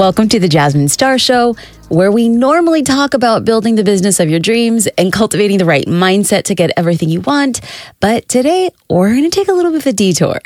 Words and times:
Welcome 0.00 0.30
to 0.30 0.40
the 0.40 0.48
Jasmine 0.48 0.88
Star 0.88 1.18
Show, 1.18 1.56
where 1.90 2.10
we 2.10 2.30
normally 2.30 2.82
talk 2.82 3.12
about 3.12 3.44
building 3.44 3.74
the 3.74 3.84
business 3.84 4.18
of 4.18 4.30
your 4.30 4.40
dreams 4.40 4.86
and 4.96 5.12
cultivating 5.12 5.58
the 5.58 5.66
right 5.66 5.84
mindset 5.84 6.44
to 6.44 6.54
get 6.54 6.70
everything 6.74 7.10
you 7.10 7.20
want. 7.20 7.60
But 8.00 8.26
today, 8.26 8.70
we're 8.88 9.10
going 9.10 9.24
to 9.24 9.28
take 9.28 9.48
a 9.48 9.52
little 9.52 9.72
bit 9.72 9.82
of 9.82 9.86
a 9.86 9.92
detour. 9.92 10.40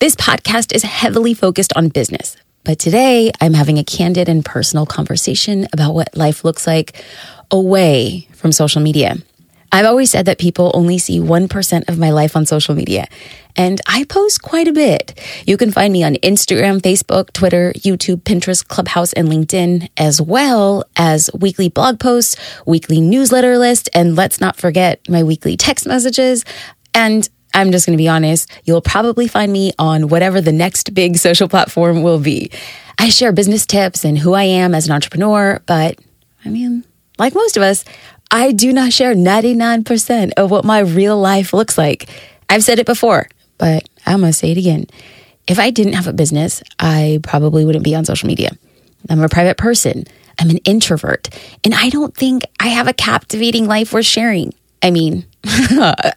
This 0.00 0.14
podcast 0.16 0.74
is 0.74 0.82
heavily 0.82 1.32
focused 1.32 1.74
on 1.76 1.88
business. 1.88 2.36
But 2.62 2.78
today, 2.78 3.32
I'm 3.40 3.54
having 3.54 3.78
a 3.78 3.84
candid 3.84 4.28
and 4.28 4.44
personal 4.44 4.84
conversation 4.84 5.66
about 5.72 5.94
what 5.94 6.14
life 6.14 6.44
looks 6.44 6.66
like 6.66 7.02
away 7.50 8.28
from 8.34 8.52
social 8.52 8.82
media. 8.82 9.16
I've 9.72 9.86
always 9.86 10.10
said 10.10 10.26
that 10.26 10.38
people 10.38 10.72
only 10.74 10.98
see 10.98 11.20
1% 11.20 11.88
of 11.88 11.98
my 11.98 12.10
life 12.10 12.36
on 12.36 12.44
social 12.44 12.74
media, 12.74 13.06
and 13.60 13.78
I 13.86 14.04
post 14.04 14.40
quite 14.40 14.68
a 14.68 14.72
bit. 14.72 15.20
You 15.46 15.58
can 15.58 15.70
find 15.70 15.92
me 15.92 16.02
on 16.02 16.14
Instagram, 16.14 16.80
Facebook, 16.80 17.30
Twitter, 17.34 17.74
YouTube, 17.76 18.22
Pinterest, 18.22 18.66
Clubhouse, 18.66 19.12
and 19.12 19.28
LinkedIn, 19.28 19.90
as 19.98 20.18
well 20.18 20.84
as 20.96 21.28
weekly 21.38 21.68
blog 21.68 22.00
posts, 22.00 22.36
weekly 22.64 23.02
newsletter 23.02 23.58
list, 23.58 23.90
and 23.92 24.16
let's 24.16 24.40
not 24.40 24.56
forget 24.56 25.06
my 25.10 25.22
weekly 25.22 25.58
text 25.58 25.86
messages. 25.86 26.42
And 26.94 27.28
I'm 27.52 27.70
just 27.70 27.84
going 27.84 27.98
to 27.98 28.02
be 28.02 28.08
honest, 28.08 28.50
you'll 28.64 28.80
probably 28.80 29.28
find 29.28 29.52
me 29.52 29.72
on 29.78 30.08
whatever 30.08 30.40
the 30.40 30.52
next 30.52 30.94
big 30.94 31.18
social 31.18 31.46
platform 31.46 32.02
will 32.02 32.18
be. 32.18 32.50
I 32.98 33.10
share 33.10 33.30
business 33.30 33.66
tips 33.66 34.06
and 34.06 34.18
who 34.18 34.32
I 34.32 34.44
am 34.44 34.74
as 34.74 34.86
an 34.86 34.92
entrepreneur, 34.92 35.60
but 35.66 35.98
I 36.46 36.48
mean, 36.48 36.82
like 37.18 37.34
most 37.34 37.58
of 37.58 37.62
us, 37.62 37.84
I 38.30 38.52
do 38.52 38.72
not 38.72 38.94
share 38.94 39.14
99% 39.14 40.32
of 40.38 40.50
what 40.50 40.64
my 40.64 40.78
real 40.78 41.20
life 41.20 41.52
looks 41.52 41.76
like. 41.76 42.08
I've 42.48 42.64
said 42.64 42.78
it 42.78 42.86
before, 42.86 43.28
but 43.60 43.88
I'm 44.06 44.20
going 44.20 44.32
to 44.32 44.36
say 44.36 44.50
it 44.50 44.58
again. 44.58 44.86
If 45.46 45.58
I 45.58 45.70
didn't 45.70 45.92
have 45.92 46.08
a 46.08 46.12
business, 46.12 46.62
I 46.78 47.20
probably 47.22 47.64
wouldn't 47.64 47.84
be 47.84 47.94
on 47.94 48.06
social 48.06 48.26
media. 48.26 48.50
I'm 49.08 49.22
a 49.22 49.28
private 49.28 49.58
person. 49.58 50.04
I'm 50.38 50.48
an 50.48 50.56
introvert. 50.58 51.28
And 51.62 51.74
I 51.74 51.90
don't 51.90 52.16
think 52.16 52.44
I 52.58 52.68
have 52.68 52.88
a 52.88 52.94
captivating 52.94 53.66
life 53.66 53.92
worth 53.92 54.06
sharing. 54.06 54.54
I 54.82 54.90
mean, 54.90 55.26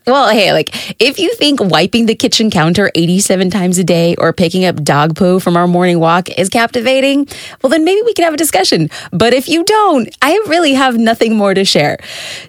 well, 0.08 0.30
hey, 0.30 0.52
like 0.54 0.70
if 1.02 1.18
you 1.20 1.34
think 1.36 1.60
wiping 1.62 2.06
the 2.06 2.16
kitchen 2.16 2.50
counter 2.50 2.92
87 2.96 3.50
times 3.50 3.78
a 3.78 3.84
day 3.84 4.16
or 4.18 4.34
picking 4.34 4.66
up 4.66 4.84
dog 4.84 5.16
poo 5.16 5.40
from 5.40 5.56
our 5.56 5.68
morning 5.68 6.00
walk 6.00 6.30
is 6.30 6.50
captivating, 6.50 7.28
well, 7.62 7.70
then 7.70 7.86
maybe 7.86 8.02
we 8.04 8.14
can 8.14 8.26
have 8.26 8.34
a 8.34 8.38
discussion. 8.38 8.90
But 9.12 9.34
if 9.34 9.48
you 9.48 9.64
don't, 9.64 10.16
I 10.22 10.34
really 10.48 10.74
have 10.74 10.98
nothing 10.98 11.36
more 11.36 11.54
to 11.54 11.64
share. 11.64 11.98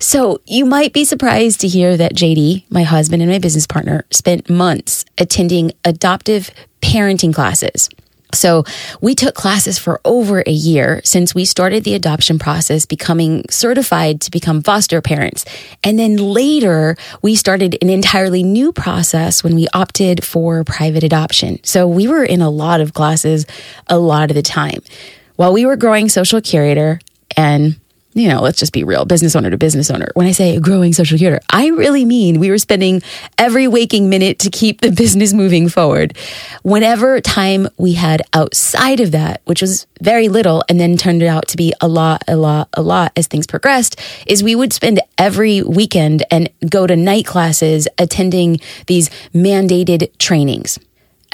So 0.01 0.41
you 0.47 0.65
might 0.65 0.92
be 0.92 1.05
surprised 1.05 1.61
to 1.61 1.69
hear 1.69 1.97
that 1.97 2.15
JD, 2.15 2.65
my 2.70 2.83
husband 2.83 3.23
and 3.23 3.31
my 3.31 3.39
business 3.39 3.67
partner, 3.67 4.05
spent 4.11 4.51
months 4.51 5.05
attending 5.19 5.73
adoptive 5.85 6.51
parenting 6.81 7.35
classes. 7.35 7.89
So 8.33 8.64
we 9.00 9.14
took 9.14 9.34
classes 9.34 9.78
for 9.78 10.00
over 10.05 10.42
a 10.47 10.50
year 10.50 11.00
since 11.05 11.34
we 11.34 11.44
started 11.44 11.84
the 11.84 11.94
adoption 11.94 12.39
process, 12.39 12.86
becoming 12.86 13.44
certified 13.48 14.20
to 14.22 14.30
become 14.30 14.62
foster 14.62 15.00
parents. 15.00 15.44
And 15.83 15.98
then 15.98 16.17
later 16.17 16.97
we 17.22 17.36
started 17.36 17.78
an 17.80 17.91
entirely 17.91 18.42
new 18.42 18.72
process 18.72 19.45
when 19.45 19.55
we 19.55 19.69
opted 19.72 20.25
for 20.25 20.64
private 20.64 21.05
adoption. 21.05 21.62
So 21.62 21.86
we 21.86 22.08
were 22.08 22.25
in 22.25 22.42
a 22.42 22.50
lot 22.50 22.80
of 22.80 22.92
classes 22.92 23.47
a 23.89 23.98
lot 23.98 24.30
of 24.30 24.34
the 24.34 24.42
time. 24.42 24.80
While 25.36 25.52
we 25.52 25.67
were 25.67 25.77
growing 25.77 26.08
social 26.08 26.41
curator 26.41 27.00
and 27.36 27.78
you 28.15 28.29
know, 28.29 28.41
let's 28.41 28.59
just 28.59 28.73
be 28.73 28.84
real, 28.84 29.05
business 29.05 29.34
owner 29.34 29.51
to 29.51 29.59
business 29.59 29.91
owner. 29.91 30.09
When 30.15 30.27
I 30.27 30.33
say 30.33 30.59
growing 30.61 30.93
social 30.93 31.19
curator, 31.19 31.45
I 31.51 31.69
really 31.69 32.05
mean 32.05 32.39
we 32.39 32.51
were 32.51 32.59
spending 32.59 33.03
every 33.39 33.67
waking 33.67 34.09
minute 34.09 34.39
to 34.41 34.51
keep 34.51 34.80
the 34.80 34.92
business 35.05 35.33
moving 35.33 35.69
forward. 35.69 36.17
Whenever 36.63 37.20
time 37.20 37.69
we 37.77 37.95
had 37.95 38.23
outside 38.33 39.01
of 39.01 39.11
that, 39.11 39.42
which 39.45 39.61
was 39.61 39.86
very 40.01 40.29
little 40.29 40.63
and 40.69 40.79
then 40.79 40.97
turned 40.97 41.23
out 41.25 41.48
to 41.48 41.57
be 41.57 41.75
a 41.80 41.89
lot, 41.89 42.23
a 42.29 42.36
lot, 42.36 42.69
a 42.75 42.83
lot 42.83 43.13
as 43.17 43.27
things 43.27 43.47
progressed, 43.47 44.01
is 44.27 44.42
we 44.42 44.55
would 44.55 44.73
spend 44.73 45.01
every 45.19 45.63
weekend 45.63 46.25
and 46.31 46.48
go 46.70 46.86
to 46.86 46.95
night 46.95 47.27
classes 47.27 47.89
attending 47.98 48.61
these 48.86 49.11
mandated 49.35 50.17
trainings. 50.19 50.79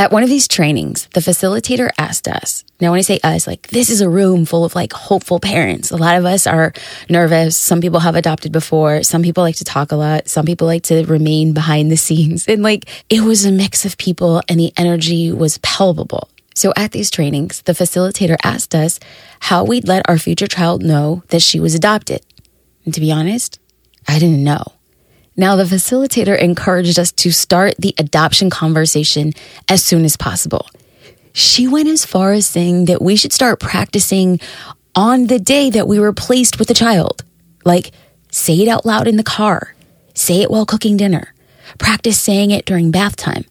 At 0.01 0.13
one 0.13 0.23
of 0.23 0.31
these 0.31 0.49
trainings, 0.49 1.09
the 1.13 1.21
facilitator 1.21 1.91
asked 1.99 2.27
us, 2.27 2.65
now 2.81 2.91
when 2.91 2.97
I 2.97 3.03
say 3.03 3.21
us, 3.23 3.47
like 3.47 3.67
this 3.67 3.91
is 3.91 4.01
a 4.01 4.09
room 4.09 4.47
full 4.47 4.65
of 4.65 4.75
like 4.75 4.95
hopeful 4.95 5.39
parents. 5.39 5.91
A 5.91 5.99
lot 5.99 6.17
of 6.17 6.25
us 6.25 6.47
are 6.47 6.73
nervous. 7.11 7.55
Some 7.55 7.83
people 7.83 8.01
have 8.01 8.15
adopted 8.15 8.51
before. 8.51 9.03
Some 9.03 9.21
people 9.21 9.43
like 9.43 9.57
to 9.57 9.65
talk 9.65 9.93
a 9.93 9.97
lot. 9.97 10.27
Some 10.27 10.47
people 10.47 10.67
like 10.67 10.85
to 10.85 11.05
remain 11.05 11.53
behind 11.53 11.91
the 11.91 11.99
scenes. 11.99 12.49
And 12.49 12.63
like 12.63 12.89
it 13.11 13.21
was 13.21 13.45
a 13.45 13.53
mix 13.53 13.85
of 13.85 13.99
people 13.99 14.41
and 14.49 14.59
the 14.59 14.73
energy 14.79 15.33
was 15.33 15.59
palpable. 15.59 16.31
So 16.55 16.73
at 16.79 16.93
these 16.93 17.11
trainings, 17.11 17.61
the 17.61 17.75
facilitator 17.75 18.39
asked 18.43 18.75
us 18.75 19.01
how 19.39 19.65
we'd 19.65 19.87
let 19.87 20.09
our 20.09 20.17
future 20.17 20.47
child 20.47 20.83
know 20.83 21.25
that 21.29 21.43
she 21.43 21.61
was 21.61 21.75
adopted. 21.75 22.25
And 22.87 22.95
to 22.95 23.01
be 23.01 23.13
honest, 23.13 23.59
I 24.09 24.19
didn't 24.19 24.43
know. 24.43 24.65
Now, 25.41 25.57
the 25.57 25.65
facilitator 25.65 26.39
encouraged 26.39 26.99
us 26.99 27.13
to 27.13 27.33
start 27.33 27.75
the 27.79 27.95
adoption 27.97 28.51
conversation 28.51 29.33
as 29.69 29.83
soon 29.83 30.05
as 30.05 30.15
possible. 30.15 30.69
She 31.33 31.67
went 31.67 31.89
as 31.89 32.05
far 32.05 32.33
as 32.35 32.47
saying 32.47 32.85
that 32.85 33.01
we 33.01 33.17
should 33.17 33.33
start 33.33 33.59
practicing 33.59 34.39
on 34.95 35.29
the 35.29 35.39
day 35.39 35.71
that 35.71 35.89
we 35.89 35.99
were 35.99 36.13
placed 36.13 36.59
with 36.59 36.69
the 36.69 36.75
child. 36.75 37.25
Like, 37.65 37.93
say 38.31 38.61
it 38.61 38.69
out 38.69 38.85
loud 38.85 39.09
in 39.09 39.17
the 39.17 39.23
car, 39.23 39.75
say 40.13 40.43
it 40.43 40.51
while 40.51 40.67
cooking 40.67 40.99
dinner, 40.99 41.33
practice 41.79 42.21
saying 42.21 42.51
it 42.51 42.67
during 42.67 42.91
bath 42.91 43.17
time. 43.17 43.47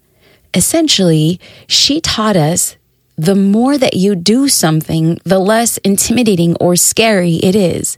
Essentially, 0.54 1.40
she 1.66 2.02
taught 2.02 2.38
us 2.38 2.78
the 3.18 3.34
more 3.34 3.80
that 3.80 3.96
you 3.96 4.14
do 4.14 4.48
something, 4.48 5.20
the 5.24 5.40
less 5.40 5.78
intimidating 5.78 6.56
or 6.58 6.76
scary 6.76 7.38
it 7.38 7.56
is. 7.56 7.98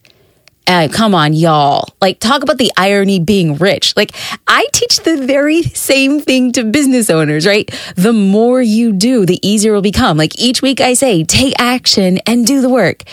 Uh, 0.67 0.87
come 0.91 1.13
on, 1.15 1.33
y'all. 1.33 1.89
Like, 1.99 2.19
talk 2.19 2.43
about 2.43 2.57
the 2.57 2.71
irony 2.77 3.19
being 3.19 3.55
rich. 3.55 3.95
Like, 3.97 4.11
I 4.47 4.67
teach 4.71 4.99
the 4.99 5.17
very 5.25 5.63
same 5.63 6.21
thing 6.21 6.51
to 6.53 6.63
business 6.63 7.09
owners, 7.09 7.45
right? 7.45 7.69
The 7.95 8.13
more 8.13 8.61
you 8.61 8.93
do, 8.93 9.25
the 9.25 9.39
easier 9.45 9.71
it 9.73 9.75
will 9.75 9.81
become. 9.81 10.17
Like, 10.17 10.39
each 10.39 10.61
week 10.61 10.79
I 10.79 10.93
say, 10.93 11.23
take 11.23 11.59
action 11.59 12.19
and 12.25 12.45
do 12.45 12.61
the 12.61 12.69
work. 12.69 13.03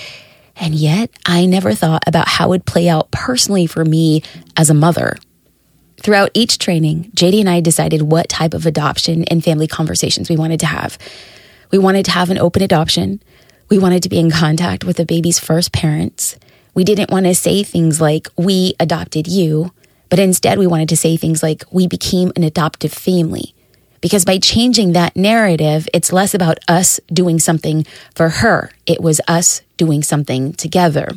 And 0.56 0.74
yet, 0.74 1.10
I 1.24 1.46
never 1.46 1.74
thought 1.74 2.04
about 2.06 2.28
how 2.28 2.46
it 2.46 2.50
would 2.50 2.66
play 2.66 2.88
out 2.88 3.10
personally 3.10 3.66
for 3.66 3.84
me 3.84 4.22
as 4.56 4.70
a 4.70 4.74
mother. 4.74 5.16
Throughout 6.02 6.30
each 6.34 6.58
training, 6.58 7.10
JD 7.16 7.40
and 7.40 7.50
I 7.50 7.60
decided 7.60 8.02
what 8.02 8.28
type 8.28 8.54
of 8.54 8.66
adoption 8.66 9.24
and 9.24 9.42
family 9.42 9.66
conversations 9.66 10.28
we 10.28 10.36
wanted 10.36 10.60
to 10.60 10.66
have. 10.66 10.96
We 11.70 11.78
wanted 11.78 12.04
to 12.06 12.12
have 12.12 12.30
an 12.30 12.38
open 12.38 12.62
adoption. 12.62 13.20
We 13.68 13.78
wanted 13.78 14.02
to 14.04 14.08
be 14.08 14.18
in 14.18 14.30
contact 14.30 14.84
with 14.84 14.96
the 14.96 15.04
baby's 15.04 15.38
first 15.38 15.72
parents. 15.72 16.36
We 16.78 16.84
didn't 16.84 17.10
want 17.10 17.26
to 17.26 17.34
say 17.34 17.64
things 17.64 18.00
like, 18.00 18.28
we 18.36 18.74
adopted 18.78 19.26
you, 19.26 19.72
but 20.10 20.20
instead 20.20 20.58
we 20.58 20.66
wanted 20.68 20.88
to 20.90 20.96
say 20.96 21.16
things 21.16 21.42
like, 21.42 21.64
we 21.72 21.88
became 21.88 22.30
an 22.36 22.44
adoptive 22.44 22.92
family. 22.92 23.52
Because 24.00 24.24
by 24.24 24.38
changing 24.38 24.92
that 24.92 25.16
narrative, 25.16 25.88
it's 25.92 26.12
less 26.12 26.34
about 26.34 26.58
us 26.68 27.00
doing 27.12 27.40
something 27.40 27.84
for 28.14 28.28
her. 28.28 28.70
It 28.86 29.00
was 29.00 29.20
us 29.26 29.62
doing 29.76 30.04
something 30.04 30.52
together. 30.52 31.08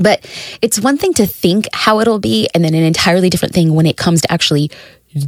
But 0.00 0.28
it's 0.60 0.80
one 0.80 0.98
thing 0.98 1.14
to 1.14 1.26
think 1.26 1.68
how 1.72 2.00
it'll 2.00 2.18
be, 2.18 2.48
and 2.52 2.64
then 2.64 2.74
an 2.74 2.82
entirely 2.82 3.30
different 3.30 3.54
thing 3.54 3.74
when 3.74 3.86
it 3.86 3.96
comes 3.96 4.22
to 4.22 4.32
actually 4.32 4.68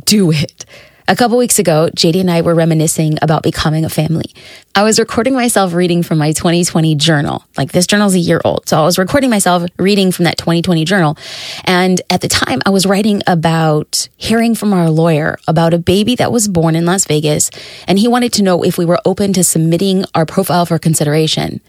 do 0.04 0.32
it. 0.32 0.64
A 1.06 1.14
couple 1.14 1.36
weeks 1.36 1.58
ago, 1.58 1.90
JD 1.94 2.20
and 2.20 2.30
I 2.30 2.40
were 2.40 2.54
reminiscing 2.54 3.18
about 3.20 3.42
becoming 3.42 3.84
a 3.84 3.90
family. 3.90 4.32
I 4.74 4.84
was 4.84 4.98
recording 4.98 5.34
myself 5.34 5.74
reading 5.74 6.02
from 6.02 6.16
my 6.16 6.32
2020 6.32 6.94
journal. 6.94 7.44
Like 7.58 7.72
this 7.72 7.86
journal's 7.86 8.14
a 8.14 8.18
year 8.18 8.40
old. 8.42 8.66
So 8.70 8.78
I 8.78 8.84
was 8.84 8.96
recording 8.96 9.28
myself 9.28 9.68
reading 9.78 10.12
from 10.12 10.24
that 10.24 10.38
2020 10.38 10.86
journal. 10.86 11.18
And 11.64 12.00
at 12.08 12.22
the 12.22 12.28
time, 12.28 12.62
I 12.64 12.70
was 12.70 12.86
writing 12.86 13.20
about 13.26 14.08
hearing 14.16 14.54
from 14.54 14.72
our 14.72 14.88
lawyer 14.88 15.36
about 15.46 15.74
a 15.74 15.78
baby 15.78 16.14
that 16.14 16.32
was 16.32 16.48
born 16.48 16.74
in 16.74 16.86
Las 16.86 17.04
Vegas. 17.04 17.50
And 17.86 17.98
he 17.98 18.08
wanted 18.08 18.32
to 18.34 18.42
know 18.42 18.64
if 18.64 18.78
we 18.78 18.86
were 18.86 19.00
open 19.04 19.34
to 19.34 19.44
submitting 19.44 20.06
our 20.14 20.24
profile 20.24 20.64
for 20.64 20.78
consideration. 20.78 21.60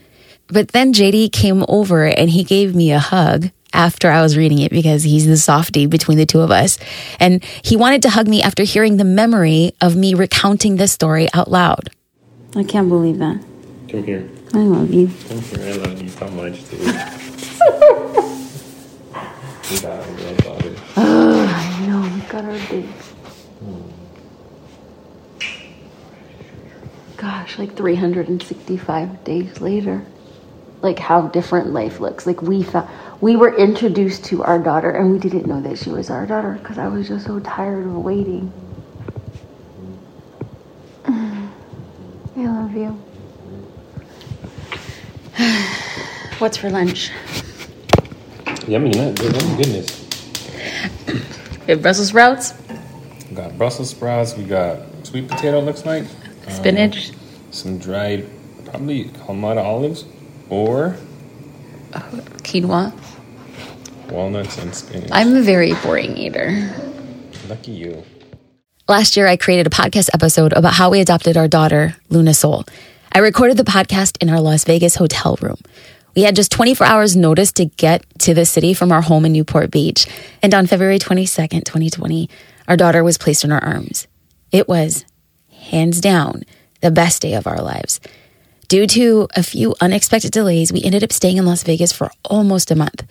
But 0.47 0.69
then 0.69 0.93
JD 0.93 1.33
came 1.33 1.65
over 1.67 2.05
and 2.05 2.29
he 2.29 2.45
gave 2.45 2.73
me 2.73 2.93
a 2.93 2.99
hug 2.99 3.51
after 3.73 4.09
I 4.09 4.21
was 4.21 4.37
reading 4.37 4.59
it 4.59 4.71
because 4.71 5.03
he's 5.03 5.25
the 5.25 5.37
softy 5.37 5.85
between 5.85 6.17
the 6.17 6.25
two 6.25 6.41
of 6.41 6.51
us. 6.51 6.77
And 7.19 7.43
he 7.63 7.75
wanted 7.75 8.01
to 8.03 8.09
hug 8.09 8.27
me 8.27 8.41
after 8.41 8.63
hearing 8.63 8.97
the 8.97 9.03
memory 9.03 9.73
of 9.81 9.95
me 9.95 10.13
recounting 10.13 10.77
this 10.77 10.91
story 10.91 11.27
out 11.33 11.51
loud. 11.51 11.89
I 12.55 12.63
can't 12.63 12.87
believe 12.89 13.17
that. 13.19 13.43
Come 13.89 14.03
here. 14.03 14.29
I 14.53 14.59
love 14.59 14.93
you. 14.93 15.09
Come 15.27 15.39
here. 15.41 15.59
I 15.59 15.71
love 15.73 16.01
you 16.01 16.09
so 16.09 16.27
much, 16.29 16.69
dude. 16.69 16.79
we 16.79 16.85
got 19.81 19.99
our 19.99 20.11
real 20.13 20.35
daughter. 20.37 20.75
Oh, 20.95 21.45
I 21.49 21.87
know. 21.87 22.01
We 22.15 22.21
got 22.31 22.45
our 22.45 22.69
big. 22.69 22.85
Gosh, 27.17 27.57
like 27.57 27.75
365 27.75 29.23
days 29.23 29.59
later. 29.59 30.05
Like 30.81 30.99
how 30.99 31.27
different 31.27 31.71
life 31.71 31.99
looks. 31.99 32.25
Like 32.25 32.41
we 32.41 32.63
thought 32.63 32.89
we 33.25 33.35
were 33.35 33.55
introduced 33.55 34.23
to 34.23 34.43
our 34.43 34.59
daughter 34.59 34.91
and 34.91 35.11
we 35.11 35.17
didn't 35.17 35.47
know 35.47 35.59
that 35.59 35.79
she 35.79 35.89
was 35.89 36.11
our 36.11 36.27
daughter 36.27 36.59
because 36.61 36.77
I 36.77 36.87
was 36.87 37.07
just 37.07 37.25
so 37.25 37.39
tired 37.39 37.87
of 37.87 37.95
waiting. 37.95 38.53
I 41.07 41.49
love 42.35 42.75
you. 42.75 42.91
What's 46.37 46.57
for 46.57 46.69
lunch? 46.69 47.09
Yummy 48.67 48.91
nut. 48.91 49.19
Oh 49.19 49.57
goodness. 49.57 50.05
We 51.65 51.71
have 51.71 51.81
Brussels 51.81 52.09
sprouts, 52.09 52.53
We 53.27 53.35
got 53.35 53.57
Brussels 53.57 53.89
sprouts. 53.89 54.37
We 54.37 54.43
got 54.43 54.83
sweet 55.01 55.27
potato. 55.27 55.61
Looks 55.61 55.83
like 55.83 56.05
spinach, 56.47 57.09
um, 57.09 57.15
some 57.49 57.79
dried, 57.79 58.29
probably 58.65 59.05
Kalamata 59.05 59.63
olives, 59.63 60.05
or 60.47 60.95
quinoa. 62.43 62.93
Walnuts 64.11 64.57
and 64.57 64.73
spinach. 64.73 65.09
I'm 65.11 65.35
a 65.35 65.41
very 65.41 65.73
boring 65.75 66.17
eater. 66.17 66.71
Lucky 67.47 67.71
you. 67.71 68.03
Last 68.87 69.17
year, 69.17 69.27
I 69.27 69.35
created 69.35 69.67
a 69.67 69.71
podcast 69.71 70.09
episode 70.13 70.53
about 70.53 70.73
how 70.73 70.91
we 70.91 70.99
adopted 70.99 71.37
our 71.37 71.47
daughter, 71.47 71.95
Luna 72.09 72.33
Sol. 72.33 72.65
I 73.11 73.19
recorded 73.19 73.57
the 73.57 73.63
podcast 73.63 74.21
in 74.21 74.29
our 74.29 74.39
Las 74.39 74.63
Vegas 74.63 74.95
hotel 74.95 75.37
room. 75.41 75.57
We 76.15 76.21
had 76.21 76.35
just 76.35 76.51
24 76.51 76.85
hours 76.85 77.15
notice 77.15 77.51
to 77.53 77.65
get 77.65 78.05
to 78.19 78.33
the 78.33 78.45
city 78.45 78.73
from 78.73 78.91
our 78.91 79.01
home 79.01 79.25
in 79.25 79.33
Newport 79.33 79.71
Beach. 79.71 80.07
And 80.41 80.53
on 80.53 80.67
February 80.67 80.99
22nd, 80.99 81.65
2020, 81.65 82.29
our 82.67 82.77
daughter 82.77 83.03
was 83.03 83.17
placed 83.17 83.43
in 83.43 83.51
our 83.51 83.63
arms. 83.63 84.07
It 84.51 84.67
was, 84.67 85.05
hands 85.49 85.99
down, 85.99 86.43
the 86.81 86.91
best 86.91 87.21
day 87.21 87.33
of 87.33 87.47
our 87.47 87.61
lives. 87.61 87.99
Due 88.67 88.87
to 88.87 89.27
a 89.35 89.43
few 89.43 89.75
unexpected 89.81 90.31
delays, 90.31 90.71
we 90.71 90.83
ended 90.83 91.03
up 91.03 91.11
staying 91.11 91.37
in 91.37 91.45
Las 91.45 91.63
Vegas 91.63 91.91
for 91.91 92.11
almost 92.23 92.71
a 92.71 92.75
month. 92.75 93.03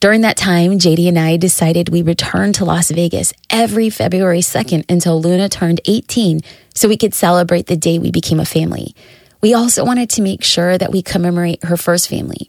During 0.00 0.22
that 0.22 0.38
time, 0.38 0.78
JD 0.78 1.08
and 1.08 1.18
I 1.18 1.36
decided 1.36 1.90
we 1.90 2.00
returned 2.00 2.54
to 2.54 2.64
Las 2.64 2.90
Vegas 2.90 3.34
every 3.50 3.90
February 3.90 4.40
2nd 4.40 4.90
until 4.90 5.20
Luna 5.20 5.50
turned 5.50 5.82
18 5.84 6.40
so 6.74 6.88
we 6.88 6.96
could 6.96 7.12
celebrate 7.12 7.66
the 7.66 7.76
day 7.76 7.98
we 7.98 8.10
became 8.10 8.40
a 8.40 8.46
family. 8.46 8.94
We 9.42 9.52
also 9.52 9.84
wanted 9.84 10.08
to 10.10 10.22
make 10.22 10.42
sure 10.42 10.78
that 10.78 10.90
we 10.90 11.02
commemorate 11.02 11.64
her 11.64 11.76
first 11.76 12.08
family. 12.08 12.48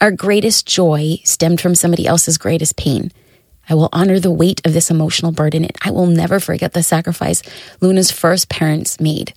Our 0.00 0.12
greatest 0.12 0.64
joy 0.64 1.16
stemmed 1.24 1.60
from 1.60 1.74
somebody 1.74 2.06
else's 2.06 2.38
greatest 2.38 2.76
pain. 2.76 3.10
I 3.68 3.74
will 3.74 3.88
honor 3.92 4.20
the 4.20 4.30
weight 4.30 4.64
of 4.64 4.72
this 4.72 4.88
emotional 4.88 5.32
burden 5.32 5.64
and 5.64 5.76
I 5.82 5.90
will 5.90 6.06
never 6.06 6.38
forget 6.38 6.72
the 6.72 6.84
sacrifice 6.84 7.42
Luna's 7.80 8.12
first 8.12 8.48
parents 8.48 9.00
made. 9.00 9.34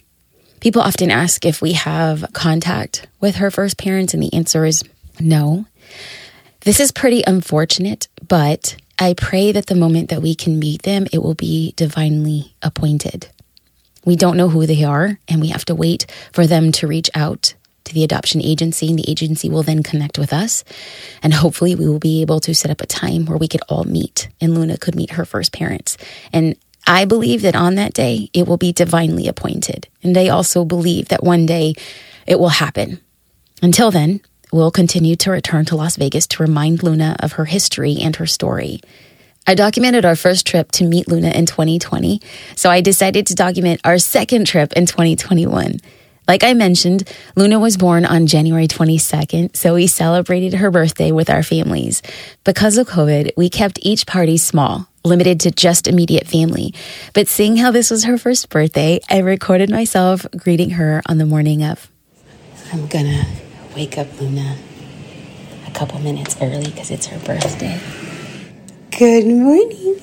People 0.59 0.83
often 0.83 1.09
ask 1.09 1.43
if 1.43 1.63
we 1.63 1.71
have 1.73 2.31
contact 2.31 3.07
with 3.19 3.37
her 3.37 3.49
first 3.49 3.79
parents, 3.79 4.13
and 4.13 4.21
the 4.21 4.33
answer 4.33 4.65
is 4.65 4.83
no. 5.19 5.65
This 6.65 6.79
is 6.79 6.91
pretty 6.91 7.21
unfortunate, 7.27 8.07
but 8.27 8.75
I 8.97 9.13
pray 9.13 9.51
that 9.51 9.67
the 9.67 9.75
moment 9.75 10.09
that 10.09 10.23
we 10.23 10.33
can 10.33 10.57
meet 10.57 10.81
them, 10.81 11.05
it 11.13 11.21
will 11.21 11.35
be 11.35 11.75
divinely 11.75 12.55
appointed. 12.63 13.27
We 14.03 14.15
don't 14.15 14.35
know 14.35 14.49
who 14.49 14.65
they 14.65 14.83
are, 14.83 15.19
and 15.27 15.41
we 15.41 15.49
have 15.49 15.63
to 15.65 15.75
wait 15.75 16.07
for 16.33 16.47
them 16.47 16.71
to 16.71 16.87
reach 16.87 17.11
out 17.13 17.53
to 17.83 17.93
the 17.93 18.03
adoption 18.03 18.41
agency, 18.41 18.89
and 18.89 18.97
the 18.97 19.07
agency 19.07 19.47
will 19.47 19.61
then 19.61 19.83
connect 19.83 20.17
with 20.17 20.33
us. 20.33 20.63
And 21.21 21.35
hopefully, 21.35 21.75
we 21.75 21.87
will 21.87 21.99
be 21.99 22.23
able 22.23 22.39
to 22.39 22.55
set 22.55 22.71
up 22.71 22.81
a 22.81 22.87
time 22.87 23.27
where 23.27 23.37
we 23.37 23.47
could 23.47 23.61
all 23.69 23.83
meet, 23.83 24.29
and 24.41 24.55
Luna 24.55 24.79
could 24.79 24.95
meet 24.95 25.11
her 25.11 25.23
first 25.23 25.53
parents. 25.53 25.99
And 26.33 26.55
I 26.87 27.05
believe 27.05 27.43
that 27.43 27.55
on 27.55 27.75
that 27.75 27.93
day, 27.93 28.31
it 28.33 28.47
will 28.47 28.57
be 28.57 28.73
divinely 28.73 29.27
appointed. 29.27 29.87
And 30.01 30.17
I 30.17 30.29
also 30.29 30.65
believe 30.65 31.09
that 31.09 31.23
one 31.23 31.45
day 31.45 31.75
it 32.25 32.39
will 32.39 32.49
happen. 32.49 33.01
Until 33.61 33.91
then, 33.91 34.21
we'll 34.55 34.71
continue 34.71 35.17
to 35.17 35.31
return 35.31 35.65
to 35.65 35.75
Las 35.75 35.97
Vegas 35.97 36.25
to 36.27 36.41
remind 36.41 36.81
Luna 36.81 37.17
of 37.19 37.33
her 37.33 37.43
history 37.43 37.97
and 37.99 38.15
her 38.15 38.25
story. 38.25 38.79
I 39.45 39.53
documented 39.53 40.05
our 40.05 40.15
first 40.15 40.47
trip 40.47 40.71
to 40.73 40.87
meet 40.87 41.09
Luna 41.09 41.31
in 41.31 41.45
2020, 41.45 42.21
so 42.55 42.69
I 42.69 42.79
decided 42.79 43.27
to 43.27 43.35
document 43.35 43.81
our 43.83 43.97
second 43.97 44.47
trip 44.47 44.71
in 44.73 44.85
2021. 44.85 45.79
Like 46.25 46.45
I 46.45 46.53
mentioned, 46.53 47.11
Luna 47.35 47.59
was 47.59 47.75
born 47.75 48.05
on 48.05 48.27
January 48.27 48.67
22nd, 48.67 49.57
so 49.57 49.75
we 49.75 49.87
celebrated 49.87 50.53
her 50.53 50.71
birthday 50.71 51.11
with 51.11 51.29
our 51.29 51.43
families. 51.43 52.01
Because 52.45 52.77
of 52.77 52.87
COVID, 52.87 53.31
we 53.35 53.49
kept 53.49 53.77
each 53.81 54.07
party 54.07 54.37
small, 54.37 54.87
limited 55.03 55.41
to 55.41 55.51
just 55.51 55.85
immediate 55.85 56.27
family. 56.27 56.73
But 57.13 57.27
seeing 57.27 57.57
how 57.57 57.71
this 57.71 57.91
was 57.91 58.05
her 58.05 58.17
first 58.17 58.49
birthday, 58.49 59.01
I 59.09 59.17
recorded 59.19 59.69
myself 59.69 60.25
greeting 60.35 60.71
her 60.71 61.01
on 61.07 61.17
the 61.17 61.25
morning 61.25 61.61
of. 61.61 61.91
I'm 62.71 62.87
gonna 62.87 63.25
wake 63.75 63.97
up 63.97 64.07
Luna 64.21 64.57
a 65.67 65.71
couple 65.71 65.99
minutes 65.99 66.37
early 66.41 66.71
because 66.71 66.91
it's 66.91 67.07
her 67.07 67.19
birthday. 67.19 67.77
Good 68.97 69.27
morning. 69.27 69.99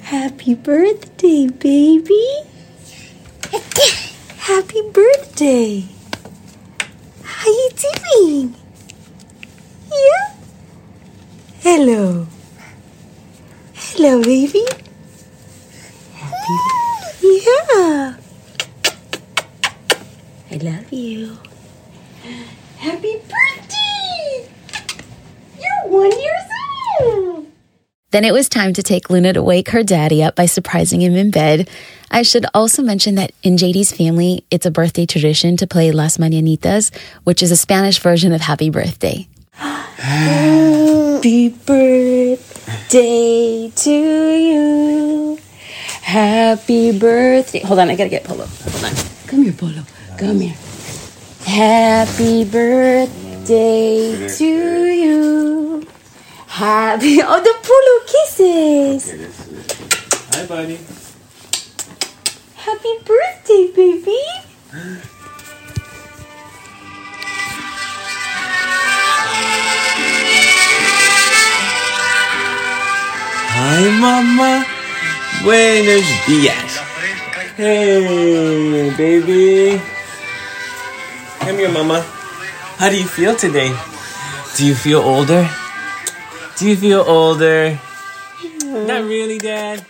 Happy 0.00 0.54
birthday, 0.54 1.46
baby. 1.48 2.26
Happy 4.38 4.80
birthday. 4.92 5.84
How 7.22 7.48
you 7.50 7.70
doing? 7.76 8.54
Yeah? 9.92 10.34
Hello. 11.60 12.26
Hello, 13.74 14.22
baby. 14.22 14.64
Happy. 16.14 17.40
Yeah. 17.46 18.16
I 20.50 20.56
love 20.62 20.92
you. 20.92 21.43
Happy 22.78 23.16
birthday! 23.16 24.48
You're 25.58 25.88
one 25.92 26.10
years 26.10 26.42
old. 27.00 27.46
Then 28.12 28.24
it 28.24 28.32
was 28.32 28.48
time 28.48 28.72
to 28.74 28.82
take 28.82 29.10
Luna 29.10 29.34
to 29.34 29.42
wake 29.42 29.68
her 29.70 29.82
daddy 29.82 30.22
up 30.22 30.34
by 30.34 30.46
surprising 30.46 31.02
him 31.02 31.16
in 31.16 31.30
bed. 31.30 31.68
I 32.10 32.22
should 32.22 32.46
also 32.54 32.82
mention 32.82 33.16
that 33.16 33.32
in 33.42 33.56
JD's 33.56 33.92
family, 33.92 34.44
it's 34.50 34.64
a 34.64 34.70
birthday 34.70 35.04
tradition 35.04 35.58
to 35.58 35.66
play 35.66 35.92
Las 35.92 36.16
Mañanitas, 36.16 36.94
which 37.24 37.42
is 37.42 37.50
a 37.50 37.56
Spanish 37.56 37.98
version 37.98 38.32
of 38.32 38.40
Happy 38.40 38.70
Birthday. 38.70 39.28
Happy 39.52 41.50
birthday 41.50 42.38
to 43.74 43.90
you. 43.90 45.38
Happy 46.00 46.98
birthday. 46.98 47.60
Hold 47.60 47.80
on, 47.80 47.90
I 47.90 47.96
gotta 47.96 48.08
get 48.08 48.24
Polo. 48.24 48.46
Hold 48.46 48.84
on. 48.84 48.92
Come 49.26 49.42
here, 49.42 49.52
Polo. 49.52 49.82
Come 50.16 50.40
here. 50.40 50.54
Happy 51.44 52.44
birthday 52.44 54.28
to 54.28 54.44
you. 54.44 55.86
Happy. 56.46 57.20
Oh, 57.22 57.40
the 57.40 57.54
Polo 57.62 57.96
kisses. 58.08 59.12
Hi, 60.32 60.46
buddy. 60.46 60.78
Happy 62.56 62.94
birthday, 63.04 63.70
baby. 63.76 64.18
Hi, 73.52 73.84
mamá. 74.00 74.64
Buenos 75.44 76.06
días. 76.26 76.80
Hey, 77.56 78.90
baby. 78.96 79.93
Come 81.44 81.58
here, 81.58 81.70
mama. 81.70 82.00
How 82.78 82.88
do 82.88 82.96
you 82.96 83.06
feel 83.06 83.36
today? 83.36 83.68
Do 84.56 84.66
you 84.66 84.74
feel 84.74 85.00
older? 85.00 85.46
Do 86.56 86.66
you 86.66 86.74
feel 86.74 87.02
older? 87.02 87.78
Not 88.64 89.04
really, 89.04 89.36
Dad. 89.36 89.84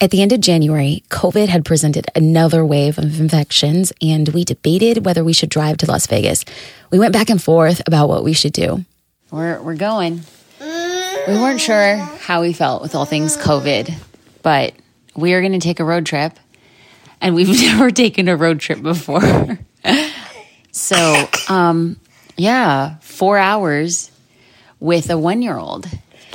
At 0.00 0.12
the 0.12 0.22
end 0.22 0.30
of 0.30 0.38
January, 0.38 1.02
COVID 1.08 1.48
had 1.48 1.64
presented 1.64 2.06
another 2.14 2.64
wave 2.64 2.98
of 2.98 3.18
infections, 3.18 3.92
and 4.00 4.28
we 4.28 4.44
debated 4.44 5.04
whether 5.04 5.24
we 5.24 5.32
should 5.32 5.48
drive 5.48 5.78
to 5.78 5.86
Las 5.86 6.06
Vegas. 6.06 6.44
We 6.92 7.00
went 7.00 7.12
back 7.12 7.30
and 7.30 7.42
forth 7.42 7.82
about 7.84 8.08
what 8.08 8.22
we 8.22 8.32
should 8.32 8.52
do. 8.52 8.84
We're, 9.32 9.60
we're 9.60 9.74
going. 9.74 10.20
We 10.60 11.34
weren't 11.34 11.60
sure 11.60 11.96
how 11.96 12.42
we 12.42 12.52
felt 12.52 12.80
with 12.80 12.94
all 12.94 13.06
things 13.06 13.36
COVID, 13.36 13.92
but 14.42 14.72
we 15.16 15.34
are 15.34 15.40
going 15.40 15.52
to 15.52 15.58
take 15.58 15.80
a 15.80 15.84
road 15.84 16.06
trip, 16.06 16.38
and 17.20 17.34
we've 17.34 17.48
never 17.62 17.90
taken 17.90 18.28
a 18.28 18.36
road 18.36 18.60
trip 18.60 18.80
before. 18.80 19.58
so, 20.72 21.28
um, 21.48 21.96
yeah, 22.36 22.96
four 23.00 23.38
hours 23.38 24.10
with 24.80 25.10
a 25.10 25.18
one 25.18 25.42
year 25.42 25.56
old. 25.56 25.86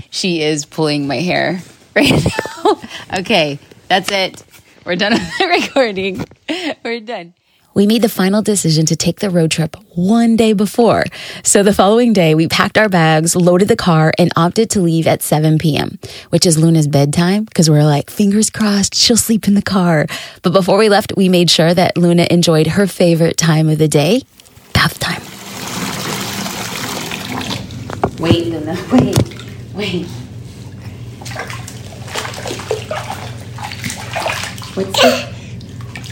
She 0.09 0.41
is 0.41 0.65
pulling 0.65 1.07
my 1.07 1.17
hair 1.17 1.61
right 1.95 2.11
now. 2.11 2.79
okay, 3.19 3.59
that's 3.87 4.11
it. 4.11 4.43
We're 4.85 4.95
done 4.95 5.13
with 5.13 5.37
the 5.37 5.47
recording. 5.47 6.25
We're 6.83 7.01
done. 7.01 7.33
We 7.77 7.85
made 7.85 8.01
the 8.01 8.09
final 8.09 8.41
decision 8.41 8.87
to 8.87 8.95
take 8.95 9.19
the 9.19 9.29
road 9.29 9.51
trip 9.51 9.75
one 9.93 10.35
day 10.35 10.53
before. 10.53 11.03
So 11.43 11.61
the 11.61 11.71
following 11.71 12.11
day, 12.11 12.33
we 12.33 12.47
packed 12.47 12.75
our 12.75 12.89
bags, 12.89 13.35
loaded 13.35 13.67
the 13.67 13.75
car, 13.75 14.11
and 14.17 14.31
opted 14.35 14.71
to 14.71 14.79
leave 14.79 15.05
at 15.05 15.21
7 15.21 15.59
p.m., 15.59 15.99
which 16.31 16.47
is 16.47 16.57
Luna's 16.57 16.87
bedtime 16.87 17.43
because 17.43 17.69
we 17.69 17.77
are 17.77 17.85
like, 17.85 18.09
fingers 18.09 18.49
crossed, 18.49 18.95
she'll 18.95 19.15
sleep 19.15 19.47
in 19.47 19.53
the 19.53 19.61
car. 19.61 20.07
But 20.41 20.53
before 20.53 20.79
we 20.79 20.89
left, 20.89 21.13
we 21.15 21.29
made 21.29 21.51
sure 21.51 21.71
that 21.71 21.95
Luna 21.95 22.25
enjoyed 22.31 22.65
her 22.65 22.87
favorite 22.87 23.37
time 23.37 23.69
of 23.69 23.77
the 23.77 23.87
day 23.87 24.23
bath 24.73 24.97
time. 24.97 25.21
Wait, 28.19 28.47
Luna, 28.47 28.75
wait, 28.91 29.15
wait. 29.75 30.07
What's 34.73 35.03
it? 35.03 35.27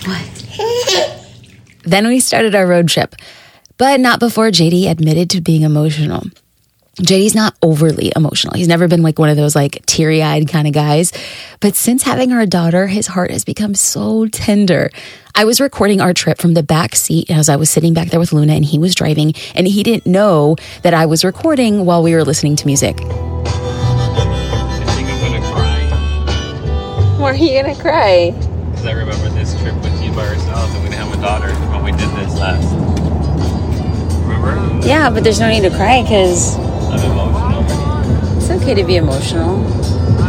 What? 0.06 1.22
Then 1.86 2.08
we 2.08 2.20
started 2.20 2.56
our 2.56 2.66
road 2.68 2.88
trip. 2.90 3.16
but 3.78 4.00
not 4.00 4.20
before 4.22 4.48
JD 4.48 4.90
admitted 4.90 5.30
to 5.32 5.42
being 5.42 5.64
emotional. 5.64 6.24
JD's 7.02 7.36
not 7.36 7.54
overly 7.62 8.14
emotional. 8.16 8.54
He's 8.56 8.70
never 8.70 8.88
been 8.88 9.02
like 9.04 9.20
one 9.20 9.28
of 9.28 9.36
those 9.36 9.54
like 9.54 9.86
teary 9.86 10.24
eyed 10.24 10.48
kind 10.48 10.66
of 10.66 10.74
guys. 10.74 11.12
But 11.60 11.76
since 11.76 12.04
having 12.04 12.32
our 12.32 12.46
daughter, 12.46 12.88
his 12.88 13.06
heart 13.08 13.32
has 13.32 13.44
become 13.44 13.76
so 13.76 14.28
tender. 14.28 14.92
I 15.36 15.44
was 15.44 15.60
recording 15.60 16.00
our 16.00 16.14
trip 16.14 16.38
from 16.38 16.54
the 16.54 16.64
back 16.64 16.96
seat 16.96 17.30
as 17.30 17.50
I 17.50 17.58
was 17.58 17.70
sitting 17.70 17.94
back 17.94 18.12
there 18.12 18.20
with 18.22 18.32
Luna 18.32 18.54
and 18.54 18.64
he 18.64 18.80
was 18.80 18.96
driving 18.96 19.34
and 19.56 19.68
he 19.68 19.84
didn't 19.84 20.06
know 20.10 20.56
that 20.84 20.94
I 20.94 21.06
was 21.06 21.26
recording 21.26 21.84
while 21.86 22.02
we 22.02 22.14
were 22.16 22.24
listening 22.24 22.56
to 22.56 22.66
music. 22.66 23.02
I 23.02 24.96
think 24.96 25.08
gonna 25.20 25.42
cry 25.52 25.82
Why 27.20 27.32
are 27.32 27.36
you 27.36 27.62
gonna 27.62 27.76
cry? 27.76 28.32
because 28.72 28.86
I 28.86 28.92
remember 28.94 29.30
this 29.32 29.54
trip 29.62 29.76
with 29.84 30.02
you 30.02 30.12
by 30.14 30.24
yourself 30.32 30.74
and 30.76 30.84
we 30.84 30.90
didn't 30.90 31.00
have 31.04 31.05
a 31.05 31.05
daughter 31.26 31.52
when 31.72 31.84
we 31.84 31.92
did 31.92 32.08
this 32.12 32.38
last. 32.38 32.72
Remember? 34.28 34.88
Yeah, 34.88 35.10
but 35.10 35.24
there's 35.24 35.40
no 35.40 35.50
need 35.50 35.64
to 35.64 35.72
cry 35.72 36.04
because 36.04 36.56
I'm 36.56 37.00
emotional. 37.04 38.38
it's 38.38 38.52
okay 38.52 38.76
to 38.76 38.84
be 38.84 38.98
emotional. 38.98 39.66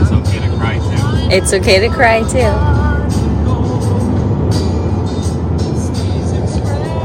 It's 0.01 0.11
okay 0.11 0.41
to 0.41 0.49
cry 0.57 0.79
too. 0.79 1.37
It's 1.37 1.53
okay 1.53 1.81
to 1.81 1.91
cry 1.91 2.21
too. 2.23 2.49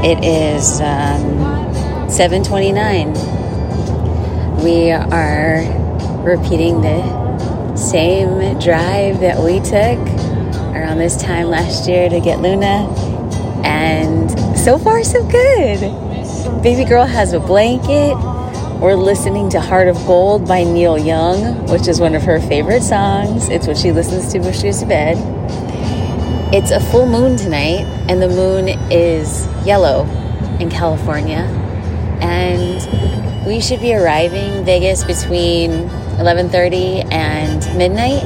It 0.08 0.24
is 0.24 0.80
um, 0.80 1.44
7:29. 2.08 3.12
We 4.64 4.90
are 4.90 5.66
repeating 6.24 6.80
the 6.80 7.76
same 7.76 8.58
drive 8.58 9.20
that 9.20 9.38
we 9.38 9.60
took 9.60 9.98
around 10.74 10.96
this 10.96 11.14
time 11.18 11.48
last 11.48 11.86
year 11.86 12.08
to 12.08 12.20
get 12.20 12.40
Luna, 12.40 12.88
and 13.64 14.30
so 14.58 14.78
far 14.78 15.02
so 15.04 15.22
good. 15.28 15.80
Baby 16.62 16.84
girl 16.84 17.04
has 17.04 17.32
a 17.32 17.40
blanket. 17.40 18.16
We're 18.80 18.94
listening 18.94 19.48
to 19.50 19.60
Heart 19.60 19.88
of 19.88 19.96
Gold 20.06 20.46
by 20.48 20.64
Neil 20.64 20.98
Young, 20.98 21.66
which 21.68 21.86
is 21.86 22.00
one 22.00 22.14
of 22.14 22.22
her 22.22 22.40
favorite 22.40 22.82
songs. 22.82 23.48
It's 23.48 23.66
what 23.66 23.76
she 23.76 23.92
listens 23.92 24.32
to 24.32 24.38
before 24.38 24.52
she 24.52 24.62
goes 24.64 24.80
to 24.80 24.86
bed. 24.86 25.16
It's 26.52 26.70
a 26.70 26.80
full 26.80 27.06
moon 27.06 27.36
tonight, 27.36 27.86
and 28.08 28.20
the 28.20 28.28
moon 28.28 28.68
is 28.90 29.46
yellow 29.64 30.04
in 30.60 30.68
California. 30.68 31.48
And 32.20 33.46
we 33.46 33.60
should 33.60 33.80
be 33.80 33.94
arriving 33.94 34.64
Vegas 34.64 35.02
between 35.04 35.88
11:30 36.18 37.10
and 37.10 37.64
midnight. 37.76 38.24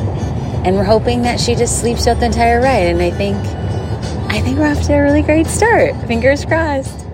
And 0.64 0.75
we're 0.75 0.85
hoping 0.85 1.23
that 1.23 1.38
she 1.38 1.55
just 1.55 1.81
sleeps 1.81 2.07
out 2.07 2.19
the 2.19 2.26
entire 2.26 2.61
ride. 2.61 2.88
And 2.88 3.00
I 3.00 3.11
think, 3.11 3.37
I 4.37 4.43
think 4.43 4.59
we're 4.59 4.71
off 4.71 4.83
to 4.83 4.93
a 4.93 5.02
really 5.02 5.23
great 5.23 5.47
start. 5.47 5.97
Fingers 6.07 6.45
crossed. 6.45 7.07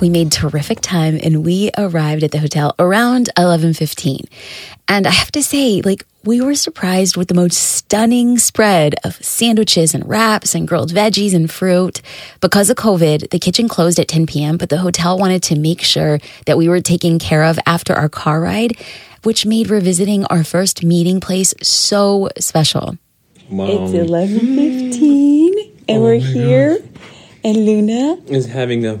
We 0.00 0.10
made 0.10 0.32
terrific 0.32 0.80
time 0.80 1.16
and 1.22 1.44
we 1.44 1.70
arrived 1.78 2.24
at 2.24 2.32
the 2.32 2.40
hotel 2.40 2.74
around 2.76 3.30
11:15. 3.38 4.26
And 4.88 5.06
I 5.06 5.10
have 5.10 5.30
to 5.30 5.44
say, 5.44 5.80
like 5.82 6.04
we 6.24 6.40
were 6.40 6.56
surprised 6.56 7.16
with 7.16 7.28
the 7.28 7.34
most 7.34 7.56
stunning 7.56 8.36
spread 8.38 8.96
of 9.04 9.14
sandwiches 9.24 9.94
and 9.94 10.08
wraps 10.08 10.56
and 10.56 10.66
grilled 10.66 10.92
veggies 10.92 11.34
and 11.34 11.48
fruit. 11.48 12.02
Because 12.40 12.68
of 12.68 12.76
COVID, 12.76 13.30
the 13.30 13.38
kitchen 13.38 13.68
closed 13.68 14.00
at 14.00 14.08
10 14.08 14.26
p.m., 14.26 14.56
but 14.56 14.70
the 14.70 14.78
hotel 14.78 15.16
wanted 15.16 15.44
to 15.44 15.56
make 15.56 15.82
sure 15.82 16.18
that 16.46 16.58
we 16.58 16.68
were 16.68 16.80
taken 16.80 17.20
care 17.20 17.44
of 17.44 17.60
after 17.64 17.94
our 17.94 18.08
car 18.08 18.40
ride, 18.40 18.76
which 19.22 19.46
made 19.46 19.70
revisiting 19.70 20.24
our 20.24 20.42
first 20.42 20.82
meeting 20.82 21.20
place 21.20 21.54
so 21.62 22.28
special. 22.40 22.98
Mom 23.48 23.94
eleven 23.94 24.56
fifteen, 24.56 25.73
and 25.88 26.02
we're 26.02 26.18
here. 26.18 26.78
And 27.42 27.56
Luna 27.66 28.18
is 28.28 28.46
having 28.46 28.86
a 28.86 28.98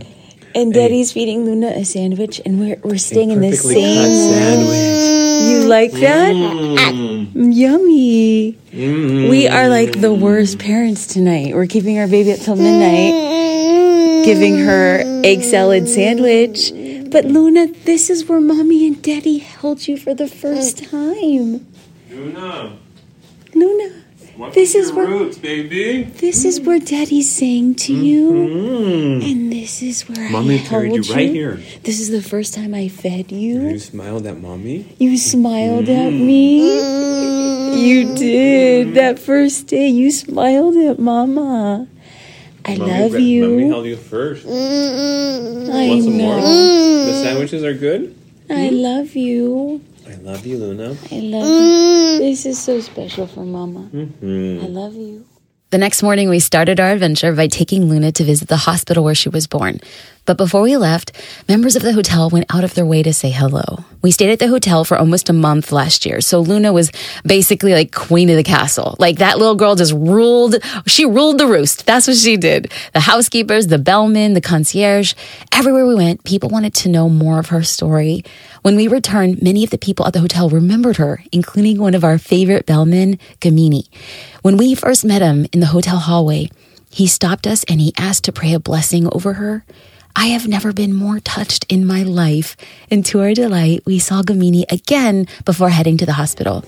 and 0.54 0.72
Daddy's 0.72 1.12
feeding 1.12 1.44
Luna 1.44 1.68
a 1.68 1.84
sandwich, 1.84 2.40
and 2.44 2.60
we're 2.60 2.76
we're 2.84 2.98
staying 2.98 3.30
in 3.30 3.40
the 3.40 3.48
perfectly 3.50 3.74
cut 3.74 3.82
same. 3.82 4.32
sandwich. 4.32 5.50
You 5.50 5.68
like 5.68 5.92
that? 5.92 6.32
Mm, 6.34 7.54
Yummy. 7.54 8.56
We 9.28 9.48
are 9.48 9.68
like 9.68 10.00
the 10.00 10.12
worst 10.12 10.58
parents 10.58 11.06
tonight. 11.06 11.54
We're 11.54 11.66
keeping 11.66 11.98
our 11.98 12.06
baby 12.06 12.32
up 12.32 12.40
till 12.40 12.56
midnight, 12.56 14.24
giving 14.24 14.58
her 14.58 15.02
egg 15.24 15.42
salad 15.42 15.88
sandwich. 15.88 16.70
But 17.10 17.24
Luna, 17.26 17.68
this 17.84 18.10
is 18.10 18.28
where 18.28 18.40
mommy 18.40 18.86
and 18.86 19.00
daddy 19.02 19.38
held 19.38 19.86
you 19.88 19.96
for 19.96 20.14
the 20.14 20.28
first 20.28 20.84
time. 20.84 21.66
Luna, 22.10 22.76
Luna, 23.54 24.03
what's 24.36 24.54
This 24.54 24.74
is 24.74 24.92
where- 24.92 25.06
roots, 25.06 25.38
baby? 25.38 26.04
this 26.04 26.44
is 26.44 26.60
mm. 26.60 26.66
where 26.66 26.78
daddy's 26.78 27.30
saying 27.30 27.74
to 27.76 27.92
you. 27.94 28.30
Mm-hmm. 28.32 29.22
And 29.30 29.52
this 29.52 29.82
is 29.82 30.08
where 30.08 30.30
Mommy 30.30 30.56
I 30.56 30.58
carried 30.58 30.92
held 30.92 31.06
you 31.06 31.14
right 31.14 31.30
here. 31.30 31.60
This 31.82 32.00
is 32.00 32.10
the 32.10 32.22
first 32.22 32.54
time 32.54 32.74
I 32.74 32.88
fed 32.88 33.32
you. 33.32 33.68
You 33.68 33.78
smiled 33.78 34.26
at 34.26 34.40
mommy. 34.40 34.94
You 34.98 35.16
smiled 35.18 35.88
at 35.88 36.12
mm-hmm. 36.12 36.26
me. 36.26 37.88
You 37.88 38.14
did. 38.14 38.86
Mm-hmm. 38.86 38.94
That 38.94 39.18
first 39.18 39.66
day, 39.66 39.88
you 39.88 40.10
smiled 40.10 40.76
at 40.76 40.98
Mama. 40.98 41.88
I 42.64 42.76
Mommy, 42.76 42.90
love 42.92 43.12
Mommy 43.12 43.24
you. 43.24 43.68
held 43.68 43.86
you 43.86 43.96
first. 43.96 44.46
I 44.46 44.48
Want 44.48 46.04
some 46.04 46.16
more? 46.16 46.36
know. 46.38 47.04
The 47.06 47.12
sandwiches 47.22 47.62
are 47.64 47.74
good. 47.74 48.14
I 48.48 48.70
love 48.70 49.16
you. 49.16 49.82
I 50.06 50.14
love 50.16 50.44
you, 50.44 50.58
Luna. 50.58 50.96
I 51.10 51.18
love 51.20 51.46
you. 51.46 52.18
This 52.18 52.46
is 52.46 52.58
so 52.58 52.80
special 52.80 53.26
for 53.26 53.44
Mama. 53.44 53.88
Mm-hmm. 53.92 54.64
I 54.64 54.68
love 54.68 54.94
you. 54.94 55.24
The 55.70 55.78
next 55.78 56.02
morning, 56.02 56.28
we 56.28 56.38
started 56.40 56.78
our 56.78 56.92
adventure 56.92 57.32
by 57.34 57.48
taking 57.48 57.88
Luna 57.88 58.12
to 58.12 58.24
visit 58.24 58.48
the 58.48 58.56
hospital 58.56 59.02
where 59.02 59.14
she 59.14 59.28
was 59.28 59.46
born. 59.46 59.80
But 60.26 60.38
before 60.38 60.62
we 60.62 60.76
left, 60.78 61.12
members 61.48 61.76
of 61.76 61.82
the 61.82 61.92
hotel 61.92 62.30
went 62.30 62.46
out 62.54 62.64
of 62.64 62.74
their 62.74 62.86
way 62.86 63.02
to 63.02 63.12
say 63.12 63.30
hello. 63.30 63.84
We 64.00 64.10
stayed 64.10 64.30
at 64.30 64.38
the 64.38 64.48
hotel 64.48 64.84
for 64.84 64.96
almost 64.96 65.28
a 65.28 65.34
month 65.34 65.70
last 65.70 66.06
year, 66.06 66.22
so 66.22 66.40
Luna 66.40 66.72
was 66.72 66.90
basically 67.24 67.74
like 67.74 67.92
queen 67.92 68.30
of 68.30 68.36
the 68.36 68.42
castle. 68.42 68.96
Like 68.98 69.18
that 69.18 69.38
little 69.38 69.54
girl 69.54 69.74
just 69.74 69.92
ruled, 69.92 70.56
she 70.86 71.04
ruled 71.04 71.38
the 71.38 71.46
roost. 71.46 71.84
That's 71.84 72.06
what 72.06 72.16
she 72.16 72.38
did. 72.38 72.72
The 72.94 73.00
housekeepers, 73.00 73.66
the 73.66 73.78
bellman, 73.78 74.32
the 74.32 74.40
concierge, 74.40 75.14
everywhere 75.52 75.86
we 75.86 75.94
went, 75.94 76.24
people 76.24 76.48
wanted 76.48 76.74
to 76.74 76.88
know 76.88 77.10
more 77.10 77.38
of 77.38 77.48
her 77.48 77.62
story. 77.62 78.24
When 78.62 78.76
we 78.76 78.88
returned, 78.88 79.42
many 79.42 79.62
of 79.62 79.70
the 79.70 79.78
people 79.78 80.06
at 80.06 80.14
the 80.14 80.20
hotel 80.20 80.48
remembered 80.48 80.96
her, 80.96 81.22
including 81.32 81.78
one 81.78 81.94
of 81.94 82.04
our 82.04 82.16
favorite 82.16 82.64
bellmen, 82.64 83.18
Gamini. 83.40 83.88
When 84.40 84.56
we 84.56 84.74
first 84.74 85.04
met 85.04 85.20
him 85.20 85.46
in 85.52 85.60
the 85.60 85.66
hotel 85.66 85.98
hallway, 85.98 86.50
he 86.90 87.06
stopped 87.06 87.46
us 87.46 87.64
and 87.64 87.80
he 87.80 87.92
asked 87.98 88.24
to 88.24 88.32
pray 88.32 88.54
a 88.54 88.60
blessing 88.60 89.06
over 89.12 89.34
her. 89.34 89.64
I 90.16 90.26
have 90.26 90.46
never 90.46 90.72
been 90.72 90.94
more 90.94 91.20
touched 91.20 91.66
in 91.68 91.86
my 91.86 92.02
life. 92.02 92.56
And 92.90 93.04
to 93.06 93.20
our 93.20 93.34
delight, 93.34 93.82
we 93.84 93.98
saw 93.98 94.22
Gamini 94.22 94.64
again 94.70 95.26
before 95.44 95.70
heading 95.70 95.96
to 95.98 96.06
the 96.06 96.12
hospital. 96.12 96.64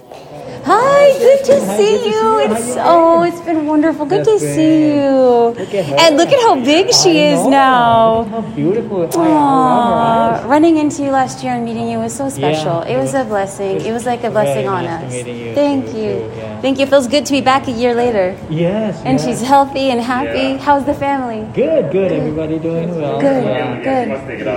Hi, 0.66 1.16
good 1.16 1.44
to 1.44 1.76
see 1.76 2.10
you. 2.10 2.40
It's 2.40 2.74
oh, 2.78 3.22
it's 3.22 3.40
been 3.42 3.66
wonderful. 3.66 4.04
Good 4.04 4.24
to 4.24 4.36
see 4.40 4.96
you. 4.96 5.54
And 6.02 6.16
look 6.16 6.30
at 6.30 6.40
how 6.40 6.56
big 6.56 6.92
she 6.92 7.20
is 7.20 7.46
now. 7.46 8.24
How 8.24 8.40
beautiful. 8.40 9.08
Aw, 9.14 10.42
running 10.48 10.78
into 10.78 11.04
you 11.04 11.10
last 11.10 11.44
year 11.44 11.52
and 11.54 11.64
meeting 11.64 11.88
you 11.88 11.98
was 11.98 12.12
so 12.12 12.28
special. 12.28 12.82
It 12.82 12.96
was 12.96 13.14
a 13.14 13.24
blessing. 13.24 13.80
It 13.80 13.92
was 13.92 14.06
like 14.06 14.24
a 14.24 14.30
blessing 14.30 14.66
on 14.66 14.86
us. 14.86 15.02
to 15.02 15.16
meeting 15.16 15.36
you, 15.36 15.54
Thank 15.54 15.86
you. 15.94 16.28
Thank 16.62 16.78
you. 16.78 16.86
It 16.86 16.88
feels 16.88 17.06
good 17.06 17.26
to 17.26 17.32
be 17.32 17.40
back 17.40 17.68
a 17.68 17.70
year 17.70 17.94
later. 17.94 18.36
Yes. 18.50 19.00
And 19.04 19.20
she's 19.20 19.42
healthy 19.42 19.90
and 19.90 20.00
happy. 20.00 20.56
How's 20.56 20.84
the 20.84 20.94
family? 20.94 21.46
good. 21.54 21.92
Good. 21.92 22.10
Everybody 22.10 22.58
doing 22.58 22.88
well. 22.96 23.20
Good, 23.20 23.84
good. 23.84 24.48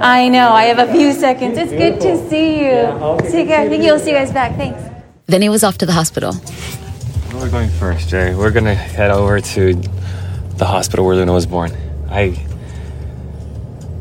I 0.00 0.28
know. 0.28 0.50
I 0.50 0.64
have 0.66 0.78
a 0.78 0.92
few 0.92 1.12
seconds. 1.12 1.58
It's 1.58 1.72
good 1.72 2.00
to 2.02 2.28
see 2.28 2.60
you. 2.60 2.70
Yeah, 2.70 3.18
okay, 3.18 3.30
Take 3.32 3.48
care. 3.48 3.64
good 3.64 3.70
Thank 3.70 3.82
you. 3.82 3.92
I'll 3.92 3.98
see 3.98 4.10
you 4.10 4.16
guys 4.16 4.30
back. 4.32 4.56
Thanks. 4.56 4.97
Then 5.28 5.42
he 5.42 5.50
was 5.50 5.62
off 5.62 5.76
to 5.78 5.84
the 5.86 5.92
hospital. 5.92 6.32
Where 6.32 7.42
are 7.42 7.44
we 7.44 7.50
going 7.50 7.68
first, 7.68 8.08
Jay? 8.08 8.34
We're 8.34 8.50
gonna 8.50 8.74
head 8.74 9.10
over 9.10 9.40
to 9.42 9.74
the 10.56 10.64
hospital 10.64 11.04
where 11.04 11.16
Luna 11.16 11.34
was 11.34 11.44
born. 11.44 11.70
I 12.08 12.30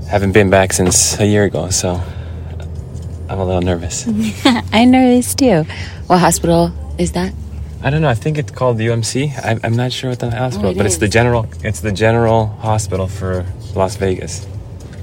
haven't 0.07 0.31
been 0.31 0.49
back 0.49 0.71
since 0.71 1.19
a 1.19 1.25
year 1.27 1.43
ago, 1.43 1.69
so 1.69 2.01
I'm 3.29 3.39
a 3.39 3.43
little 3.45 3.61
nervous. 3.61 4.07
I'm 4.71 4.91
nervous 4.91 5.35
too. 5.35 5.65
What 6.07 6.19
hospital 6.19 6.71
is 6.97 7.11
that? 7.11 7.33
I 7.83 7.89
don't 7.89 8.01
know. 8.01 8.07
I 8.09 8.15
think 8.15 8.37
it's 8.37 8.51
called 8.51 8.77
the 8.77 8.87
UMC. 8.87 9.37
I, 9.43 9.59
I'm 9.65 9.75
not 9.75 9.91
sure 9.91 10.09
what 10.11 10.19
the 10.19 10.31
hospital, 10.31 10.69
Oh, 10.69 10.71
it 10.71 10.77
but 10.77 10.85
it's 10.85 10.97
the 10.97 11.09
general. 11.09 11.45
It's 11.61 11.81
the 11.81 11.91
general 11.91 12.45
hospital 12.47 13.07
for 13.07 13.45
Las 13.75 13.97
Vegas. 13.97 14.47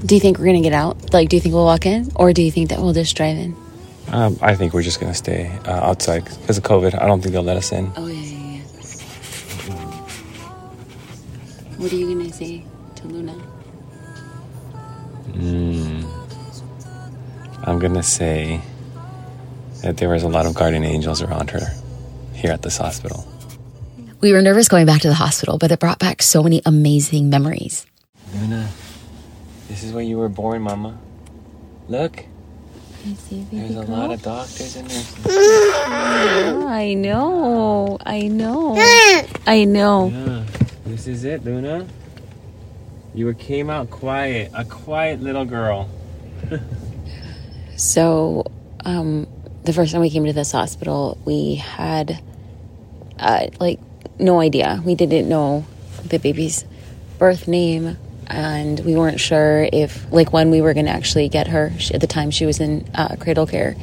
Do 0.03 0.15
you 0.15 0.21
think 0.21 0.39
we're 0.39 0.45
gonna 0.45 0.61
get 0.61 0.73
out? 0.73 1.13
Like, 1.13 1.29
do 1.29 1.35
you 1.35 1.39
think 1.39 1.53
we'll 1.53 1.65
walk 1.65 1.85
in, 1.85 2.11
or 2.15 2.33
do 2.33 2.41
you 2.41 2.49
think 2.51 2.69
that 2.71 2.79
we'll 2.79 2.93
just 2.93 3.15
drive 3.15 3.37
in? 3.37 3.55
Um, 4.11 4.37
I 4.41 4.55
think 4.55 4.73
we're 4.73 4.83
just 4.83 4.99
gonna 4.99 5.13
stay 5.13 5.47
uh, 5.65 5.89
outside 5.89 6.25
because 6.25 6.57
of 6.57 6.63
COVID. 6.63 6.99
I 7.01 7.07
don't 7.07 7.21
think 7.21 7.33
they'll 7.33 7.43
let 7.43 7.57
us 7.57 7.71
in. 7.71 7.91
Oh 7.97 8.07
yeah, 8.07 8.21
yeah, 8.21 8.61
yeah. 9.67 9.75
What 11.77 11.91
are 11.91 11.95
you 11.95 12.15
gonna 12.15 12.31
say 12.31 12.63
to 12.95 13.07
Luna? 13.07 13.35
I'm 17.67 17.79
gonna 17.79 18.03
say 18.03 18.61
that 19.81 19.97
there 19.97 20.09
was 20.09 20.23
a 20.23 20.27
lot 20.29 20.45
of 20.45 20.53
guardian 20.53 20.83
angels 20.83 21.21
around 21.21 21.49
her 21.49 21.67
here 22.33 22.51
at 22.51 22.61
this 22.61 22.77
hospital. 22.77 23.25
We 24.21 24.31
were 24.33 24.41
nervous 24.41 24.67
going 24.69 24.85
back 24.85 25.01
to 25.01 25.07
the 25.07 25.13
hospital, 25.15 25.57
but 25.57 25.71
it 25.71 25.79
brought 25.79 25.99
back 25.99 26.21
so 26.21 26.41
many 26.41 26.61
amazing 26.65 27.29
memories. 27.29 27.85
Luna, 28.33 28.69
This 29.67 29.83
is 29.83 29.91
where 29.93 30.03
you 30.03 30.17
were 30.17 30.29
born, 30.29 30.61
Mama. 30.61 30.97
Look, 31.87 32.25
there's 33.05 33.75
a 33.75 33.83
lot 33.83 34.11
of 34.11 34.21
doctors 34.21 34.75
and 34.75 34.87
nurses. 34.87 35.25
I 35.27 36.95
know. 36.97 37.97
I 38.05 38.27
know. 38.27 38.75
I 39.45 39.63
know. 39.63 40.09
Yeah, 40.09 40.43
this 40.85 41.07
is 41.07 41.23
it, 41.23 41.45
Luna. 41.45 41.87
You 43.13 43.31
came 43.35 43.69
out 43.69 43.89
quiet, 43.91 44.51
a 44.53 44.65
quiet 44.65 45.21
little 45.21 45.45
girl. 45.45 45.89
So, 47.77 48.45
um, 48.85 49.27
the 49.63 49.73
first 49.73 49.91
time 49.91 50.01
we 50.01 50.09
came 50.09 50.25
to 50.25 50.33
this 50.33 50.51
hospital, 50.51 51.17
we 51.25 51.55
had 51.55 52.23
uh, 53.19 53.47
like 53.59 53.79
no 54.17 54.39
idea. 54.39 54.81
We 54.83 54.95
didn't 54.95 55.29
know 55.29 55.65
the 56.05 56.17
baby's 56.17 56.65
birth 57.19 57.47
name, 57.47 57.97
and 58.27 58.79
we 58.81 58.95
weren't 58.95 59.19
sure 59.19 59.67
if 59.71 60.11
like 60.11 60.33
when 60.33 60.51
we 60.51 60.61
were 60.61 60.73
going 60.73 60.85
to 60.85 60.91
actually 60.91 61.29
get 61.29 61.47
her. 61.47 61.71
She, 61.77 61.93
at 61.93 62.01
the 62.01 62.07
time, 62.07 62.31
she 62.31 62.45
was 62.45 62.59
in 62.59 62.89
uh, 62.93 63.15
cradle 63.19 63.47
care, 63.47 63.75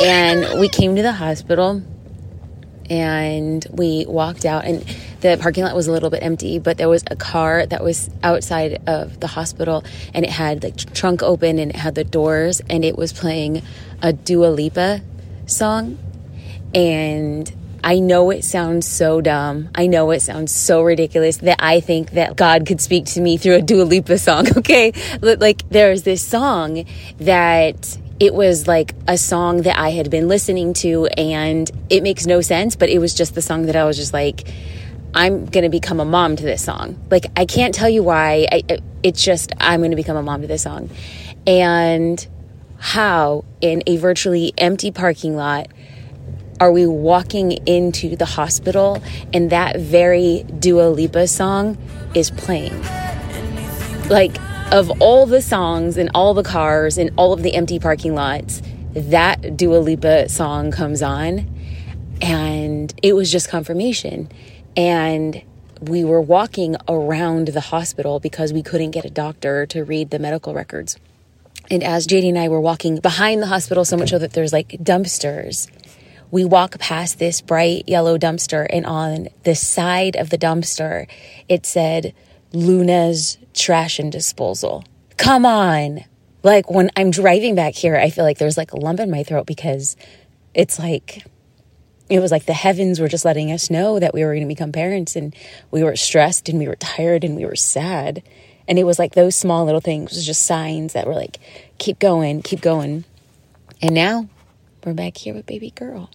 and 0.00 0.60
we 0.60 0.68
came 0.68 0.96
to 0.96 1.02
the 1.02 1.12
hospital 1.12 1.82
and 2.90 3.66
we 3.70 4.06
walked 4.08 4.44
out 4.44 4.64
and 4.64 4.82
the 5.20 5.36
parking 5.40 5.64
lot 5.64 5.74
was 5.74 5.88
a 5.88 5.92
little 5.92 6.10
bit 6.10 6.22
empty 6.22 6.58
but 6.58 6.78
there 6.78 6.88
was 6.88 7.04
a 7.10 7.16
car 7.16 7.66
that 7.66 7.82
was 7.82 8.08
outside 8.22 8.80
of 8.86 9.20
the 9.20 9.26
hospital 9.26 9.84
and 10.14 10.24
it 10.24 10.30
had 10.30 10.60
the 10.60 10.70
trunk 10.70 11.22
open 11.22 11.58
and 11.58 11.70
it 11.70 11.76
had 11.76 11.94
the 11.94 12.04
doors 12.04 12.62
and 12.70 12.84
it 12.84 12.96
was 12.96 13.12
playing 13.12 13.62
a 14.02 14.12
Dua 14.12 14.46
Lipa 14.46 15.02
song 15.46 15.98
and 16.74 17.52
I 17.88 18.00
know 18.00 18.28
it 18.28 18.44
sounds 18.44 18.86
so 18.86 19.22
dumb. 19.22 19.70
I 19.74 19.86
know 19.86 20.10
it 20.10 20.20
sounds 20.20 20.54
so 20.54 20.82
ridiculous 20.82 21.38
that 21.38 21.56
I 21.58 21.80
think 21.80 22.10
that 22.10 22.36
God 22.36 22.66
could 22.66 22.82
speak 22.82 23.06
to 23.06 23.20
me 23.22 23.38
through 23.38 23.54
a 23.54 23.62
Dua 23.62 23.84
Lipa 23.84 24.18
song, 24.18 24.46
okay? 24.58 24.92
Like 25.22 25.66
there's 25.70 26.02
this 26.02 26.22
song 26.22 26.84
that 27.16 27.98
it 28.20 28.34
was 28.34 28.68
like 28.68 28.94
a 29.06 29.16
song 29.16 29.62
that 29.62 29.78
I 29.78 29.88
had 29.88 30.10
been 30.10 30.28
listening 30.28 30.74
to 30.74 31.06
and 31.06 31.70
it 31.88 32.02
makes 32.02 32.26
no 32.26 32.42
sense, 32.42 32.76
but 32.76 32.90
it 32.90 32.98
was 32.98 33.14
just 33.14 33.34
the 33.34 33.40
song 33.40 33.62
that 33.62 33.74
I 33.74 33.84
was 33.84 33.96
just 33.96 34.12
like, 34.12 34.52
I'm 35.14 35.46
going 35.46 35.64
to 35.64 35.70
become 35.70 35.98
a 35.98 36.04
mom 36.04 36.36
to 36.36 36.42
this 36.42 36.62
song. 36.62 37.02
Like, 37.10 37.24
I 37.38 37.46
can't 37.46 37.74
tell 37.74 37.88
you 37.88 38.02
why. 38.02 38.46
I, 38.52 38.80
it's 39.02 39.24
just, 39.24 39.54
I'm 39.58 39.80
going 39.80 39.92
to 39.92 39.96
become 39.96 40.18
a 40.18 40.22
mom 40.22 40.42
to 40.42 40.46
this 40.46 40.64
song. 40.64 40.90
And 41.46 42.28
how, 42.76 43.46
in 43.62 43.82
a 43.86 43.96
virtually 43.96 44.52
empty 44.58 44.90
parking 44.90 45.36
lot, 45.36 45.68
are 46.60 46.72
we 46.72 46.86
walking 46.86 47.52
into 47.66 48.16
the 48.16 48.24
hospital 48.24 49.02
and 49.32 49.50
that 49.50 49.78
very 49.78 50.44
Dua 50.58 50.88
Lipa 50.90 51.28
song 51.28 51.78
is 52.14 52.30
playing? 52.30 52.80
Like, 54.08 54.36
of 54.72 54.90
all 55.00 55.26
the 55.26 55.40
songs 55.40 55.96
and 55.96 56.10
all 56.14 56.34
the 56.34 56.42
cars 56.42 56.98
and 56.98 57.10
all 57.16 57.32
of 57.32 57.42
the 57.42 57.54
empty 57.54 57.78
parking 57.78 58.14
lots, 58.14 58.60
that 58.92 59.56
Dua 59.56 59.78
Lipa 59.78 60.28
song 60.28 60.70
comes 60.70 61.02
on. 61.02 61.48
And 62.20 62.92
it 63.02 63.14
was 63.14 63.30
just 63.30 63.48
confirmation. 63.48 64.28
And 64.76 65.42
we 65.80 66.04
were 66.04 66.20
walking 66.20 66.76
around 66.88 67.48
the 67.48 67.60
hospital 67.60 68.18
because 68.18 68.52
we 68.52 68.62
couldn't 68.62 68.90
get 68.90 69.04
a 69.04 69.10
doctor 69.10 69.66
to 69.66 69.84
read 69.84 70.10
the 70.10 70.18
medical 70.18 70.54
records. 70.54 70.98
And 71.70 71.84
as 71.84 72.06
JD 72.06 72.30
and 72.30 72.38
I 72.38 72.48
were 72.48 72.60
walking 72.60 72.98
behind 72.98 73.42
the 73.42 73.46
hospital, 73.46 73.84
so 73.84 73.96
much 73.96 74.10
so 74.10 74.18
that 74.18 74.32
there's 74.32 74.52
like 74.52 74.68
dumpsters, 74.70 75.68
we 76.30 76.44
walk 76.44 76.78
past 76.78 77.18
this 77.18 77.40
bright 77.40 77.88
yellow 77.88 78.18
dumpster, 78.18 78.66
and 78.68 78.84
on 78.86 79.28
the 79.44 79.54
side 79.54 80.16
of 80.16 80.30
the 80.30 80.38
dumpster, 80.38 81.08
it 81.48 81.66
said 81.66 82.14
Luna's 82.52 83.38
trash 83.54 83.98
and 83.98 84.10
disposal. 84.10 84.84
Come 85.16 85.44
on. 85.44 86.04
Like 86.42 86.70
when 86.70 86.90
I'm 86.96 87.10
driving 87.10 87.54
back 87.54 87.74
here, 87.74 87.96
I 87.96 88.10
feel 88.10 88.24
like 88.24 88.38
there's 88.38 88.56
like 88.56 88.72
a 88.72 88.78
lump 88.78 89.00
in 89.00 89.10
my 89.10 89.24
throat 89.24 89.46
because 89.46 89.96
it's 90.54 90.78
like, 90.78 91.24
it 92.08 92.20
was 92.20 92.30
like 92.30 92.46
the 92.46 92.52
heavens 92.52 93.00
were 93.00 93.08
just 93.08 93.24
letting 93.24 93.50
us 93.50 93.70
know 93.70 93.98
that 93.98 94.14
we 94.14 94.24
were 94.24 94.32
going 94.32 94.42
to 94.42 94.54
become 94.54 94.72
parents 94.72 95.16
and 95.16 95.34
we 95.70 95.82
were 95.82 95.96
stressed 95.96 96.48
and 96.48 96.58
we 96.58 96.68
were 96.68 96.76
tired 96.76 97.24
and 97.24 97.36
we 97.36 97.44
were 97.44 97.56
sad. 97.56 98.22
And 98.66 98.78
it 98.78 98.84
was 98.84 98.98
like 98.98 99.14
those 99.14 99.34
small 99.34 99.64
little 99.64 99.80
things 99.80 100.24
just 100.24 100.46
signs 100.46 100.92
that 100.92 101.06
were 101.06 101.14
like, 101.14 101.38
keep 101.78 101.98
going, 101.98 102.42
keep 102.42 102.60
going. 102.60 103.04
And 103.82 103.94
now 103.94 104.28
we're 104.84 104.94
back 104.94 105.16
here 105.16 105.34
with 105.34 105.46
baby 105.46 105.70
girl. 105.70 106.10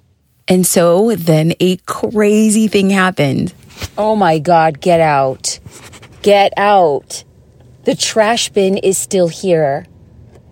And 0.48 0.66
so 0.66 1.16
then 1.16 1.54
a 1.60 1.78
crazy 1.78 2.68
thing 2.68 2.90
happened. 2.90 3.54
Oh 3.98 4.16
my 4.16 4.40
God, 4.40 4.82
get 4.82 5.00
out. 5.00 5.60
Get 6.22 6.54
out. 6.58 7.24
The 7.86 7.96
trash 7.96 8.50
bin 8.50 8.78
is 8.78 8.98
still 8.98 9.28
here. 9.28 9.86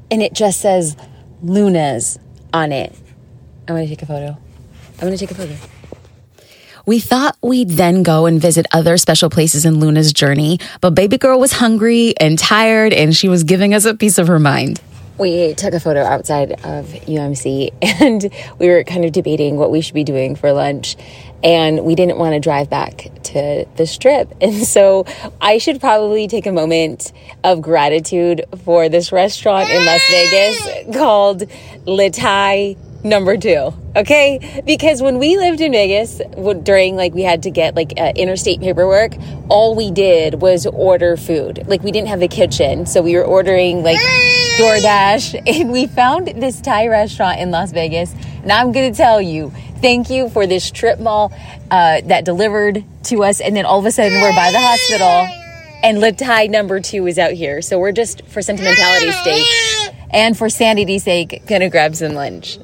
And 0.10 0.22
it 0.22 0.34
just 0.34 0.60
says 0.62 0.98
Luna's 1.42 2.20
on 2.54 2.72
it. 2.72 2.96
I'm 3.68 3.76
going 3.76 3.88
to 3.88 3.90
take 3.90 4.02
a 4.02 4.06
photo. 4.06 4.38
I'm 4.96 5.00
going 5.00 5.14
to 5.14 5.18
take 5.18 5.32
a 5.32 5.36
photo. 5.36 5.56
We 6.86 7.00
thought 7.00 7.38
we'd 7.42 7.70
then 7.70 8.04
go 8.04 8.26
and 8.26 8.42
visit 8.42 8.66
other 8.72 8.98
special 8.98 9.30
places 9.30 9.66
in 9.66 9.80
Luna's 9.80 10.14
journey, 10.14 10.60
but 10.82 10.96
baby 10.96 11.18
girl 11.18 11.40
was 11.40 11.54
hungry 11.54 12.16
and 12.20 12.40
tired 12.40 12.92
and 12.92 13.16
she 13.16 13.30
was 13.30 13.44
giving 13.44 13.74
us 13.74 13.86
a 13.86 13.94
piece 13.94 14.18
of 14.18 14.28
her 14.28 14.40
mind. 14.40 14.82
We 15.22 15.54
took 15.54 15.76
a 15.76 15.80
photo 15.80 16.02
outside 16.02 16.54
of 16.66 16.88
UMC 16.88 17.70
and 18.02 18.34
we 18.58 18.70
were 18.70 18.84
kind 18.84 19.06
of 19.06 19.12
debating 19.12 19.56
what 19.56 19.70
we 19.70 19.82
should 19.82 19.94
be 19.94 20.04
doing 20.04 20.36
for 20.36 20.52
lunch. 20.52 20.98
And 21.44 21.86
we 21.86 21.94
didn't 21.94 22.18
want 22.18 22.34
to 22.34 22.40
drive 22.40 22.72
back 22.72 23.08
to 23.26 23.68
the 23.76 23.86
strip. 23.86 24.34
And 24.42 24.66
so 24.66 25.06
I 25.40 25.60
should 25.60 25.80
probably 25.80 26.28
take 26.28 26.48
a 26.48 26.52
moment 26.52 27.14
of 27.44 27.62
gratitude 27.62 28.46
for 28.64 28.90
this 28.90 29.12
restaurant 29.12 29.70
in 29.70 29.86
Las 29.86 30.02
Vegas 30.10 30.96
called 30.98 31.42
Litai 31.86 32.78
number 33.04 33.36
two 33.36 33.74
okay 33.96 34.62
because 34.64 35.02
when 35.02 35.18
we 35.18 35.36
lived 35.36 35.60
in 35.60 35.72
vegas 35.72 36.22
during 36.62 36.96
like 36.96 37.16
we 37.16 37.24
had 37.24 37.42
to 37.42 37.50
get 37.50 37.74
like 37.74 37.94
uh, 37.98 38.14
interstate 38.16 38.60
paperwork 38.60 39.14
all 39.50 39.76
we 39.76 39.90
did 39.90 40.36
was 40.36 40.68
order 40.68 41.18
food 41.18 41.64
like 41.66 41.82
we 41.82 41.92
didn't 41.92 42.10
have 42.10 42.22
a 42.22 42.28
kitchen 42.28 42.86
so 42.86 43.02
we 43.02 43.16
were 43.16 43.24
ordering 43.24 43.82
like 43.82 43.98
DoorDash 44.58 45.42
and 45.62 45.72
we 45.72 45.88
found 45.88 46.28
this 46.28 46.62
Thai 46.62 46.88
restaurant 46.88 47.40
in 47.40 47.52
Las 47.52 47.72
Vegas 47.72 48.14
and 48.44 48.52
I'm 48.52 48.72
gonna 48.72 48.94
tell 48.94 49.22
you 49.22 49.52
thank 49.82 50.10
you 50.10 50.30
for 50.30 50.48
this 50.48 50.64
strip 50.64 51.00
mall 51.00 51.34
uh, 51.72 52.02
that 52.06 52.26
delivered 52.26 52.84
to 53.06 53.24
us 53.24 53.42
and 53.42 53.56
then 53.56 53.66
all 53.66 53.80
of 53.80 53.86
a 53.86 53.92
sudden 53.92 54.22
we're 54.22 54.36
by 54.36 54.52
the 54.52 54.60
hospital 54.60 55.28
and 55.84 55.98
Litai 55.98 56.50
number 56.50 56.80
two 56.80 57.08
is 57.08 57.18
out 57.18 57.34
here 57.34 57.62
so 57.62 57.80
we're 57.80 57.92
just 57.92 58.26
for 58.28 58.42
sentimentality's 58.42 59.22
sake 59.24 59.96
and 60.12 60.38
for 60.38 60.50
sanity's 60.50 61.04
sake 61.04 61.44
gonna 61.48 61.70
grab 61.70 61.96
some 61.96 62.14
lunch 62.14 62.60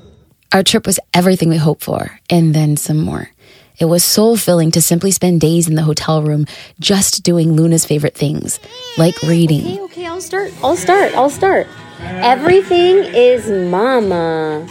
our 0.53 0.63
trip 0.63 0.85
was 0.85 0.99
everything 1.13 1.49
we 1.49 1.57
hoped 1.57 1.83
for, 1.83 2.19
and 2.29 2.55
then 2.55 2.77
some 2.77 2.99
more. 2.99 3.29
It 3.79 3.85
was 3.85 4.03
soul 4.03 4.37
filling 4.37 4.71
to 4.71 4.81
simply 4.81 5.11
spend 5.11 5.39
days 5.39 5.67
in 5.67 5.75
the 5.75 5.83
hotel 5.83 6.23
room 6.23 6.47
just 6.79 7.21
doing 7.21 7.53
Luna's 7.53 7.85
favorite 7.85 8.15
things, 8.15 8.59
like 8.97 9.21
reading. 9.21 9.65
Okay, 9.65 9.79
okay, 9.81 10.05
I'll 10.07 10.21
start. 10.21 10.51
I'll 10.63 10.75
start. 10.75 11.13
I'll 11.13 11.29
start. 11.29 11.67
Everything 11.99 12.97
is 13.13 13.47
mama. 13.69 14.67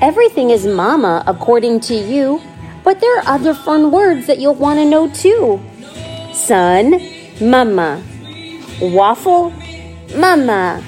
Everything 0.00 0.50
is 0.50 0.66
mama 0.66 1.24
according 1.26 1.80
to 1.80 1.94
you, 1.94 2.40
but 2.84 3.00
there 3.00 3.18
are 3.18 3.26
other 3.26 3.54
fun 3.54 3.90
words 3.90 4.28
that 4.28 4.38
you'll 4.38 4.54
want 4.54 4.78
to 4.78 4.84
know 4.84 5.08
too. 5.10 5.60
Sun, 6.32 7.00
mama. 7.40 8.00
Waffle, 8.80 9.50
mama. 10.14 10.80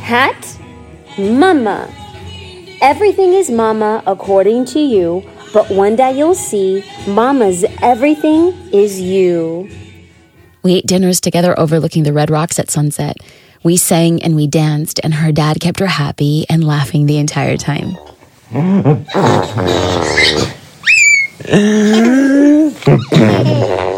Hat, 0.00 0.56
mama. 1.18 1.92
Everything 2.80 3.34
is 3.34 3.50
mama 3.50 4.02
according 4.06 4.64
to 4.64 4.80
you, 4.80 5.22
but 5.52 5.70
one 5.70 5.96
day 5.96 6.16
you'll 6.16 6.34
see 6.34 6.84
mama's 7.06 7.64
everything 7.82 8.52
is 8.72 9.00
you. 9.00 9.68
We 10.62 10.74
ate 10.74 10.86
dinners 10.86 11.20
together 11.20 11.58
overlooking 11.58 12.02
the 12.02 12.12
red 12.12 12.30
rocks 12.30 12.58
at 12.58 12.70
sunset. 12.70 13.16
We 13.62 13.76
sang 13.76 14.22
and 14.22 14.36
we 14.36 14.46
danced, 14.46 15.00
and 15.02 15.14
her 15.14 15.32
dad 15.32 15.60
kept 15.60 15.80
her 15.80 15.86
happy 15.86 16.46
and 16.48 16.64
laughing 16.64 17.06
the 17.06 17.18
entire 17.18 17.56
time. 17.56 17.96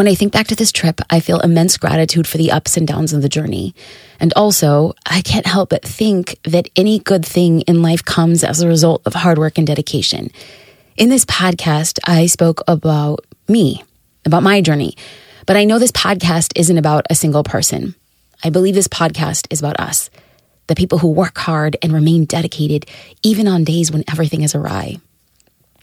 When 0.00 0.08
I 0.08 0.14
think 0.14 0.32
back 0.32 0.46
to 0.46 0.56
this 0.56 0.72
trip, 0.72 1.02
I 1.10 1.20
feel 1.20 1.40
immense 1.40 1.76
gratitude 1.76 2.26
for 2.26 2.38
the 2.38 2.52
ups 2.52 2.78
and 2.78 2.88
downs 2.88 3.12
of 3.12 3.20
the 3.20 3.28
journey. 3.28 3.74
And 4.18 4.32
also, 4.32 4.94
I 5.04 5.20
can't 5.20 5.44
help 5.44 5.68
but 5.68 5.84
think 5.84 6.38
that 6.44 6.70
any 6.74 7.00
good 7.00 7.22
thing 7.22 7.60
in 7.68 7.82
life 7.82 8.02
comes 8.02 8.42
as 8.42 8.62
a 8.62 8.66
result 8.66 9.02
of 9.04 9.12
hard 9.12 9.36
work 9.36 9.58
and 9.58 9.66
dedication. 9.66 10.30
In 10.96 11.10
this 11.10 11.26
podcast, 11.26 11.98
I 12.06 12.24
spoke 12.24 12.62
about 12.66 13.26
me, 13.46 13.84
about 14.24 14.42
my 14.42 14.62
journey. 14.62 14.96
But 15.44 15.58
I 15.58 15.64
know 15.64 15.78
this 15.78 15.92
podcast 15.92 16.54
isn't 16.56 16.78
about 16.78 17.04
a 17.10 17.14
single 17.14 17.44
person. 17.44 17.94
I 18.42 18.48
believe 18.48 18.74
this 18.74 18.88
podcast 18.88 19.48
is 19.50 19.60
about 19.60 19.78
us, 19.80 20.08
the 20.68 20.74
people 20.74 20.96
who 20.96 21.08
work 21.08 21.36
hard 21.36 21.76
and 21.82 21.92
remain 21.92 22.24
dedicated 22.24 22.86
even 23.22 23.46
on 23.46 23.64
days 23.64 23.92
when 23.92 24.04
everything 24.10 24.40
is 24.40 24.54
awry. 24.54 24.96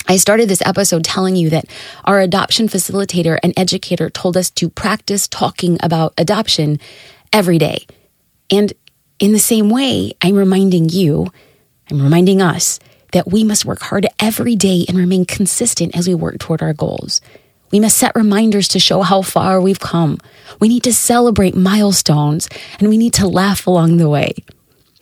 I 0.09 0.15
started 0.17 0.47
this 0.47 0.61
episode 0.65 1.03
telling 1.03 1.35
you 1.35 1.49
that 1.49 1.65
our 2.05 2.21
adoption 2.21 2.69
facilitator 2.69 3.37
and 3.43 3.53
educator 3.57 4.09
told 4.09 4.37
us 4.37 4.49
to 4.51 4.69
practice 4.69 5.27
talking 5.27 5.77
about 5.83 6.13
adoption 6.17 6.79
every 7.33 7.57
day. 7.57 7.85
And 8.49 8.71
in 9.19 9.33
the 9.33 9.39
same 9.39 9.69
way, 9.69 10.13
I'm 10.21 10.35
reminding 10.35 10.87
you, 10.89 11.27
I'm 11.91 12.01
reminding 12.01 12.41
us 12.41 12.79
that 13.11 13.29
we 13.29 13.43
must 13.43 13.65
work 13.65 13.81
hard 13.81 14.07
every 14.19 14.55
day 14.55 14.85
and 14.87 14.97
remain 14.97 15.25
consistent 15.25 15.97
as 15.97 16.07
we 16.07 16.15
work 16.15 16.39
toward 16.39 16.61
our 16.61 16.73
goals. 16.73 17.19
We 17.71 17.81
must 17.81 17.97
set 17.97 18.15
reminders 18.15 18.69
to 18.69 18.79
show 18.79 19.01
how 19.01 19.23
far 19.23 19.59
we've 19.59 19.79
come. 19.79 20.19
We 20.61 20.69
need 20.69 20.83
to 20.83 20.93
celebrate 20.93 21.55
milestones 21.55 22.47
and 22.79 22.87
we 22.87 22.97
need 22.97 23.13
to 23.15 23.27
laugh 23.27 23.67
along 23.67 23.97
the 23.97 24.09
way. 24.09 24.35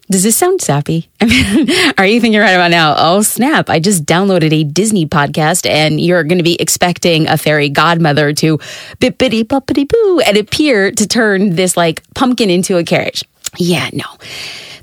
Does 0.09 0.21
this 0.21 0.37
sound 0.37 0.61
sappy? 0.61 1.09
I 1.21 1.25
mean, 1.25 1.93
are 1.97 2.05
you 2.05 2.21
thinking 2.21 2.39
right 2.39 2.51
about 2.51 2.69
now? 2.69 2.93
Oh, 2.97 3.21
snap. 3.23 3.69
I 3.69 3.79
just 3.79 4.05
downloaded 4.05 4.53
a 4.53 4.63
Disney 4.63 5.07
podcast 5.07 5.67
and 5.67 5.99
you're 5.99 6.23
going 6.23 6.37
to 6.37 6.43
be 6.43 6.61
expecting 6.61 7.27
a 7.27 7.37
fairy 7.37 7.69
godmother 7.69 8.31
to 8.33 8.59
bippity 8.99 9.43
boppity 9.43 9.87
boo 9.87 10.21
and 10.25 10.37
appear 10.37 10.91
to 10.91 11.07
turn 11.07 11.55
this 11.55 11.75
like 11.75 12.03
pumpkin 12.13 12.51
into 12.51 12.77
a 12.77 12.83
carriage. 12.83 13.23
Yeah, 13.57 13.89
no, 13.93 14.05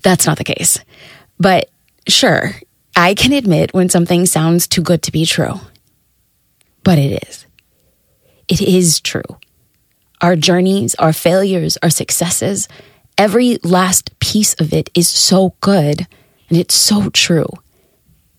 that's 0.03 0.27
not 0.27 0.39
the 0.39 0.45
case. 0.45 0.81
But 1.39 1.71
sure, 2.09 2.53
I 2.97 3.15
can 3.15 3.33
admit 3.33 3.73
when 3.73 3.89
something 3.89 4.27
sounds 4.27 4.67
too 4.67 4.83
good 4.83 5.03
to 5.03 5.13
be 5.13 5.25
true. 5.25 5.61
But 6.83 6.99
it 6.99 7.23
is. 7.29 7.47
It 8.49 8.61
is 8.61 9.01
true. 9.01 9.23
Our 10.21 10.35
journeys, 10.35 10.95
our 10.97 11.13
failures, 11.13 11.79
our 11.83 11.91
successes, 11.91 12.69
every 13.23 13.57
last 13.63 14.19
piece 14.19 14.53
of 14.55 14.73
it 14.73 14.91
is 14.95 15.09
so 15.09 15.55
good 15.61 16.09
and 16.49 16.59
it's 16.59 16.75
so 16.75 17.09
true. 17.11 17.47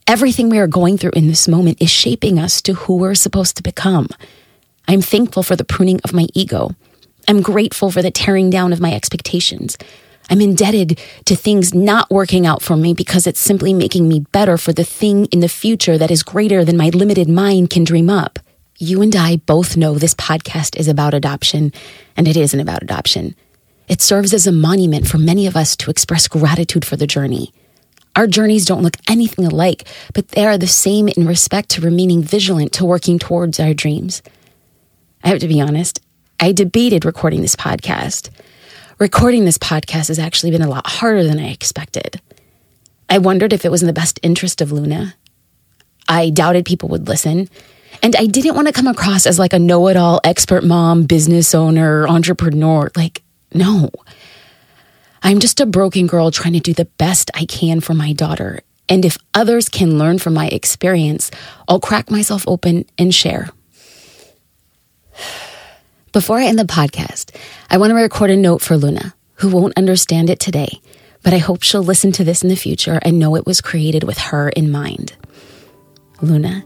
Everything 0.06 0.50
we 0.50 0.60
are 0.60 0.67
going 0.67 0.98
through 0.98 1.13
in 1.15 1.28
this 1.28 1.48
moment 1.48 1.82
is 1.82 1.89
shaping 1.89 2.38
us 2.38 2.62
to 2.62 2.74
who 2.74 2.98
we're 2.98 3.15
supposed 3.15 3.56
to 3.56 3.63
become. 3.63 4.10
I'm 4.86 5.02
thankful 5.02 5.41
for 5.41 5.56
the 5.56 5.63
pruning 5.63 6.02
of 6.04 6.12
my 6.12 6.28
ego. 6.34 6.72
I'm 7.30 7.41
grateful 7.41 7.91
for 7.91 8.02
the 8.02 8.12
tearing 8.12 8.50
down 8.50 8.74
of 8.74 8.82
my 8.82 8.93
expectations. 8.93 9.78
I'm 10.30 10.41
indebted 10.41 11.00
to 11.28 11.36
things 11.38 11.74
not 11.74 12.12
working 12.12 12.46
out 12.46 12.62
for 12.62 12.76
me 12.76 12.93
because 12.93 13.26
it's 13.26 13.39
simply 13.39 13.74
making 13.74 14.10
me 14.10 14.26
better 14.34 14.58
for 14.58 14.74
the 14.74 14.84
thing 14.84 15.28
in 15.28 15.39
the 15.39 15.48
future 15.48 15.98
that 15.98 16.12
is 16.12 16.24
greater 16.24 16.65
than 16.65 16.76
my 16.76 16.89
limited 16.89 17.30
mind 17.30 17.69
can 17.69 17.86
dream 17.86 18.10
up. 18.10 18.38
You 18.80 19.02
and 19.02 19.15
I 19.15 19.38
both 19.38 19.78
know 19.78 19.93
this 19.93 20.13
podcast 20.13 20.76
is 20.76 20.89
about 20.89 21.13
adoption, 21.13 21.72
and 22.17 22.28
it 22.28 22.36
isn't 22.36 22.60
about 22.60 22.84
adoption. 22.84 23.34
It 23.88 24.02
serves 24.02 24.34
as 24.34 24.48
a 24.48 24.52
monument 24.52 25.08
for 25.08 25.17
many 25.17 25.46
of 25.48 25.56
us 25.56 25.76
to 25.78 25.91
express 25.91 26.28
gratitude 26.28 26.86
for 26.86 26.96
the 26.96 27.08
journey. 27.08 27.54
Our 28.15 28.28
journeys 28.28 28.65
don't 28.65 28.84
look 28.84 28.98
anything 29.10 29.46
alike, 29.46 29.88
but 30.13 30.30
they 30.30 30.46
are 30.46 30.58
the 30.58 30.67
same 30.67 31.08
in 31.10 31.26
respect 31.26 31.69
to 31.69 31.82
remaining 31.82 32.22
vigilant 32.22 32.72
to 32.74 32.86
working 32.86 33.17
towards 33.17 33.60
our 33.60 33.74
dreams. 33.74 34.22
I 35.24 35.30
have 35.30 35.39
to 35.39 35.48
be 35.48 35.60
honest, 35.60 36.00
I 36.39 36.52
debated 36.52 37.06
recording 37.06 37.41
this 37.41 37.56
podcast. 37.56 38.30
Recording 39.00 39.46
this 39.46 39.58
podcast 39.58 40.10
has 40.10 40.19
actually 40.19 40.52
been 40.52 40.62
a 40.62 40.69
lot 40.69 40.86
harder 40.86 41.24
than 41.24 41.39
I 41.39 41.50
expected. 41.50 42.22
I 43.10 43.17
wondered 43.17 43.52
if 43.52 43.65
it 43.65 43.72
was 43.72 43.82
in 43.82 43.88
the 43.88 43.93
best 43.93 44.19
interest 44.22 44.62
of 44.62 44.72
Luna. 44.72 45.15
I 46.08 46.30
doubted 46.30 46.65
people 46.65 46.89
would 46.89 47.08
listen. 47.08 47.50
And 48.04 48.15
I 48.15 48.28
didn't 48.28 48.56
want 48.56 48.67
to 48.67 48.74
come 48.74 48.88
across 48.88 49.26
as 49.26 49.39
like 49.39 49.54
a 49.54 49.60
know 49.60 49.88
it 49.88 49.98
all 49.98 50.22
expert 50.24 50.63
mom, 50.63 51.04
business 51.04 51.56
owner, 51.56 52.08
entrepreneur. 52.08 52.91
Like, 52.96 53.23
no. 53.56 53.89
I'm 55.22 55.39
just 55.39 55.62
a 55.62 55.66
broken 55.66 56.08
girl 56.08 56.32
trying 56.32 56.54
to 56.54 56.60
do 56.60 56.74
the 56.74 56.86
best 56.86 57.32
I 57.34 57.46
can 57.46 57.80
for 57.80 57.94
my 57.94 58.12
daughter. 58.13 58.60
And 58.89 59.06
if 59.06 59.18
others 59.34 59.70
can 59.70 59.98
learn 59.98 60.20
from 60.20 60.34
my 60.34 60.48
experience, 60.48 61.32
I'll 61.68 61.80
crack 61.80 62.12
myself 62.12 62.44
open 62.48 62.86
and 62.98 63.16
share. 63.16 63.50
Before 66.12 66.38
I 66.38 66.46
end 66.46 66.60
the 66.60 66.66
podcast, 66.66 67.36
I 67.70 67.78
want 67.78 67.92
to 67.92 67.96
record 67.96 68.30
a 68.30 68.36
note 68.36 68.62
for 68.62 68.78
Luna, 68.78 69.16
who 69.36 69.50
won't 69.50 69.78
understand 69.78 70.30
it 70.30 70.39
today, 70.39 70.82
but 71.24 71.34
I 71.34 71.38
hope 71.38 71.63
she'll 71.63 71.82
listen 71.82 72.12
to 72.13 72.24
this 72.24 72.44
in 72.44 72.50
the 72.50 72.56
future 72.56 73.00
and 73.02 73.18
know 73.18 73.36
it 73.36 73.46
was 73.46 73.62
created 73.62 74.04
with 74.04 74.18
her 74.18 74.50
in 74.50 74.70
mind. 74.72 75.16
Luna, 76.22 76.63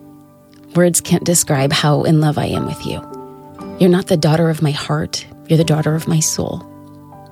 words 0.76 1.00
can't 1.00 1.23
describe 1.23 1.71
how 1.71 2.04
in 2.04 2.19
love 2.19 2.38
I 2.38 2.47
am 2.47 2.65
with 2.65 2.86
you. 2.86 3.00
You're 3.80 3.89
not 3.89 4.08
the 4.08 4.17
daughter 4.17 4.50
of 4.50 4.62
my 4.62 4.71
heart, 4.71 5.26
you're 5.47 5.58
the 5.58 5.63
daughter 5.63 5.95
of 5.95 6.08
my 6.08 6.19
soul. 6.19 6.65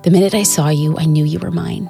The 0.06 0.12
minute 0.12 0.36
I 0.36 0.44
saw 0.44 0.68
you, 0.68 0.96
I 0.96 1.04
knew 1.04 1.24
you 1.24 1.40
were 1.40 1.50
mine. 1.50 1.86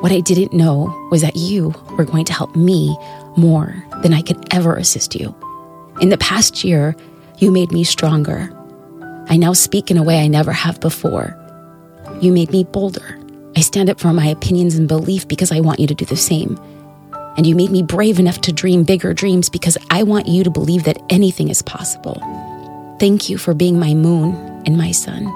What 0.00 0.10
I 0.10 0.18
didn't 0.18 0.52
know 0.52 0.86
was 1.12 1.22
that 1.22 1.36
you 1.36 1.72
were 1.96 2.04
going 2.04 2.24
to 2.24 2.32
help 2.32 2.56
me 2.56 2.98
more 3.36 3.76
than 4.02 4.12
I 4.12 4.22
could 4.22 4.52
ever 4.52 4.74
assist 4.74 5.14
you. 5.14 5.32
In 6.00 6.08
the 6.08 6.18
past 6.18 6.64
year, 6.64 6.96
you 7.38 7.52
made 7.52 7.70
me 7.70 7.84
stronger. 7.84 8.50
I 9.28 9.36
now 9.36 9.52
speak 9.52 9.88
in 9.88 9.96
a 9.96 10.02
way 10.02 10.18
I 10.18 10.26
never 10.26 10.50
have 10.50 10.80
before. 10.80 11.38
You 12.20 12.32
made 12.32 12.50
me 12.50 12.64
bolder. 12.64 13.20
I 13.54 13.60
stand 13.60 13.88
up 13.88 14.00
for 14.00 14.12
my 14.12 14.26
opinions 14.26 14.74
and 14.74 14.88
belief 14.88 15.28
because 15.28 15.52
I 15.52 15.60
want 15.60 15.78
you 15.78 15.86
to 15.86 15.94
do 15.94 16.04
the 16.04 16.16
same. 16.16 16.58
And 17.36 17.46
you 17.46 17.54
made 17.54 17.70
me 17.70 17.84
brave 17.84 18.18
enough 18.18 18.40
to 18.40 18.52
dream 18.52 18.82
bigger 18.82 19.14
dreams 19.14 19.48
because 19.48 19.78
I 19.90 20.02
want 20.02 20.26
you 20.26 20.42
to 20.42 20.50
believe 20.50 20.82
that 20.84 21.00
anything 21.08 21.50
is 21.50 21.62
possible. 21.62 22.18
Thank 22.98 23.30
you 23.30 23.38
for 23.38 23.54
being 23.54 23.78
my 23.78 23.94
moon 23.94 24.34
and 24.66 24.76
my 24.76 24.90
sun. 24.90 25.26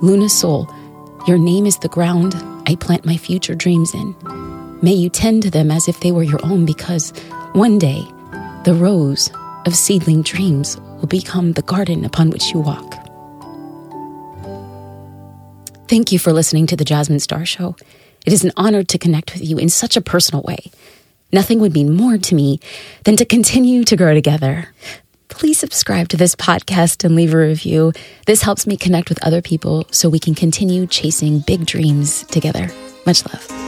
Luna 0.00 0.30
Sol, 0.30 0.74
your 1.26 1.38
name 1.38 1.64
is 1.64 1.78
the 1.78 1.88
ground 1.88 2.34
I 2.66 2.74
plant 2.74 3.06
my 3.06 3.16
future 3.16 3.54
dreams 3.54 3.94
in. 3.94 4.14
May 4.82 4.92
you 4.92 5.08
tend 5.08 5.42
to 5.44 5.50
them 5.50 5.70
as 5.70 5.88
if 5.88 6.00
they 6.00 6.12
were 6.12 6.22
your 6.22 6.44
own 6.44 6.66
because 6.66 7.12
one 7.54 7.78
day 7.78 8.02
the 8.64 8.74
rose 8.74 9.30
of 9.64 9.74
seedling 9.74 10.22
dreams 10.22 10.78
will 10.98 11.06
become 11.06 11.52
the 11.52 11.62
garden 11.62 12.04
upon 12.04 12.28
which 12.28 12.52
you 12.52 12.60
walk. 12.60 12.94
Thank 15.88 16.12
you 16.12 16.18
for 16.18 16.32
listening 16.32 16.66
to 16.66 16.76
the 16.76 16.84
Jasmine 16.84 17.20
Star 17.20 17.46
Show. 17.46 17.76
It 18.26 18.32
is 18.32 18.44
an 18.44 18.52
honor 18.56 18.84
to 18.84 18.98
connect 18.98 19.32
with 19.32 19.44
you 19.44 19.56
in 19.58 19.70
such 19.70 19.96
a 19.96 20.02
personal 20.02 20.42
way. 20.42 20.70
Nothing 21.32 21.58
would 21.60 21.72
mean 21.72 21.94
more 21.94 22.18
to 22.18 22.34
me 22.34 22.60
than 23.04 23.16
to 23.16 23.24
continue 23.24 23.84
to 23.84 23.96
grow 23.96 24.12
together. 24.12 24.68
Please 25.34 25.58
subscribe 25.58 26.08
to 26.08 26.16
this 26.16 26.34
podcast 26.34 27.04
and 27.04 27.16
leave 27.16 27.34
a 27.34 27.38
review. 27.38 27.92
This 28.26 28.42
helps 28.42 28.66
me 28.66 28.76
connect 28.76 29.08
with 29.08 29.22
other 29.22 29.42
people 29.42 29.86
so 29.90 30.08
we 30.08 30.18
can 30.18 30.34
continue 30.34 30.86
chasing 30.86 31.40
big 31.40 31.66
dreams 31.66 32.22
together. 32.24 32.70
Much 33.04 33.26
love. 33.26 33.63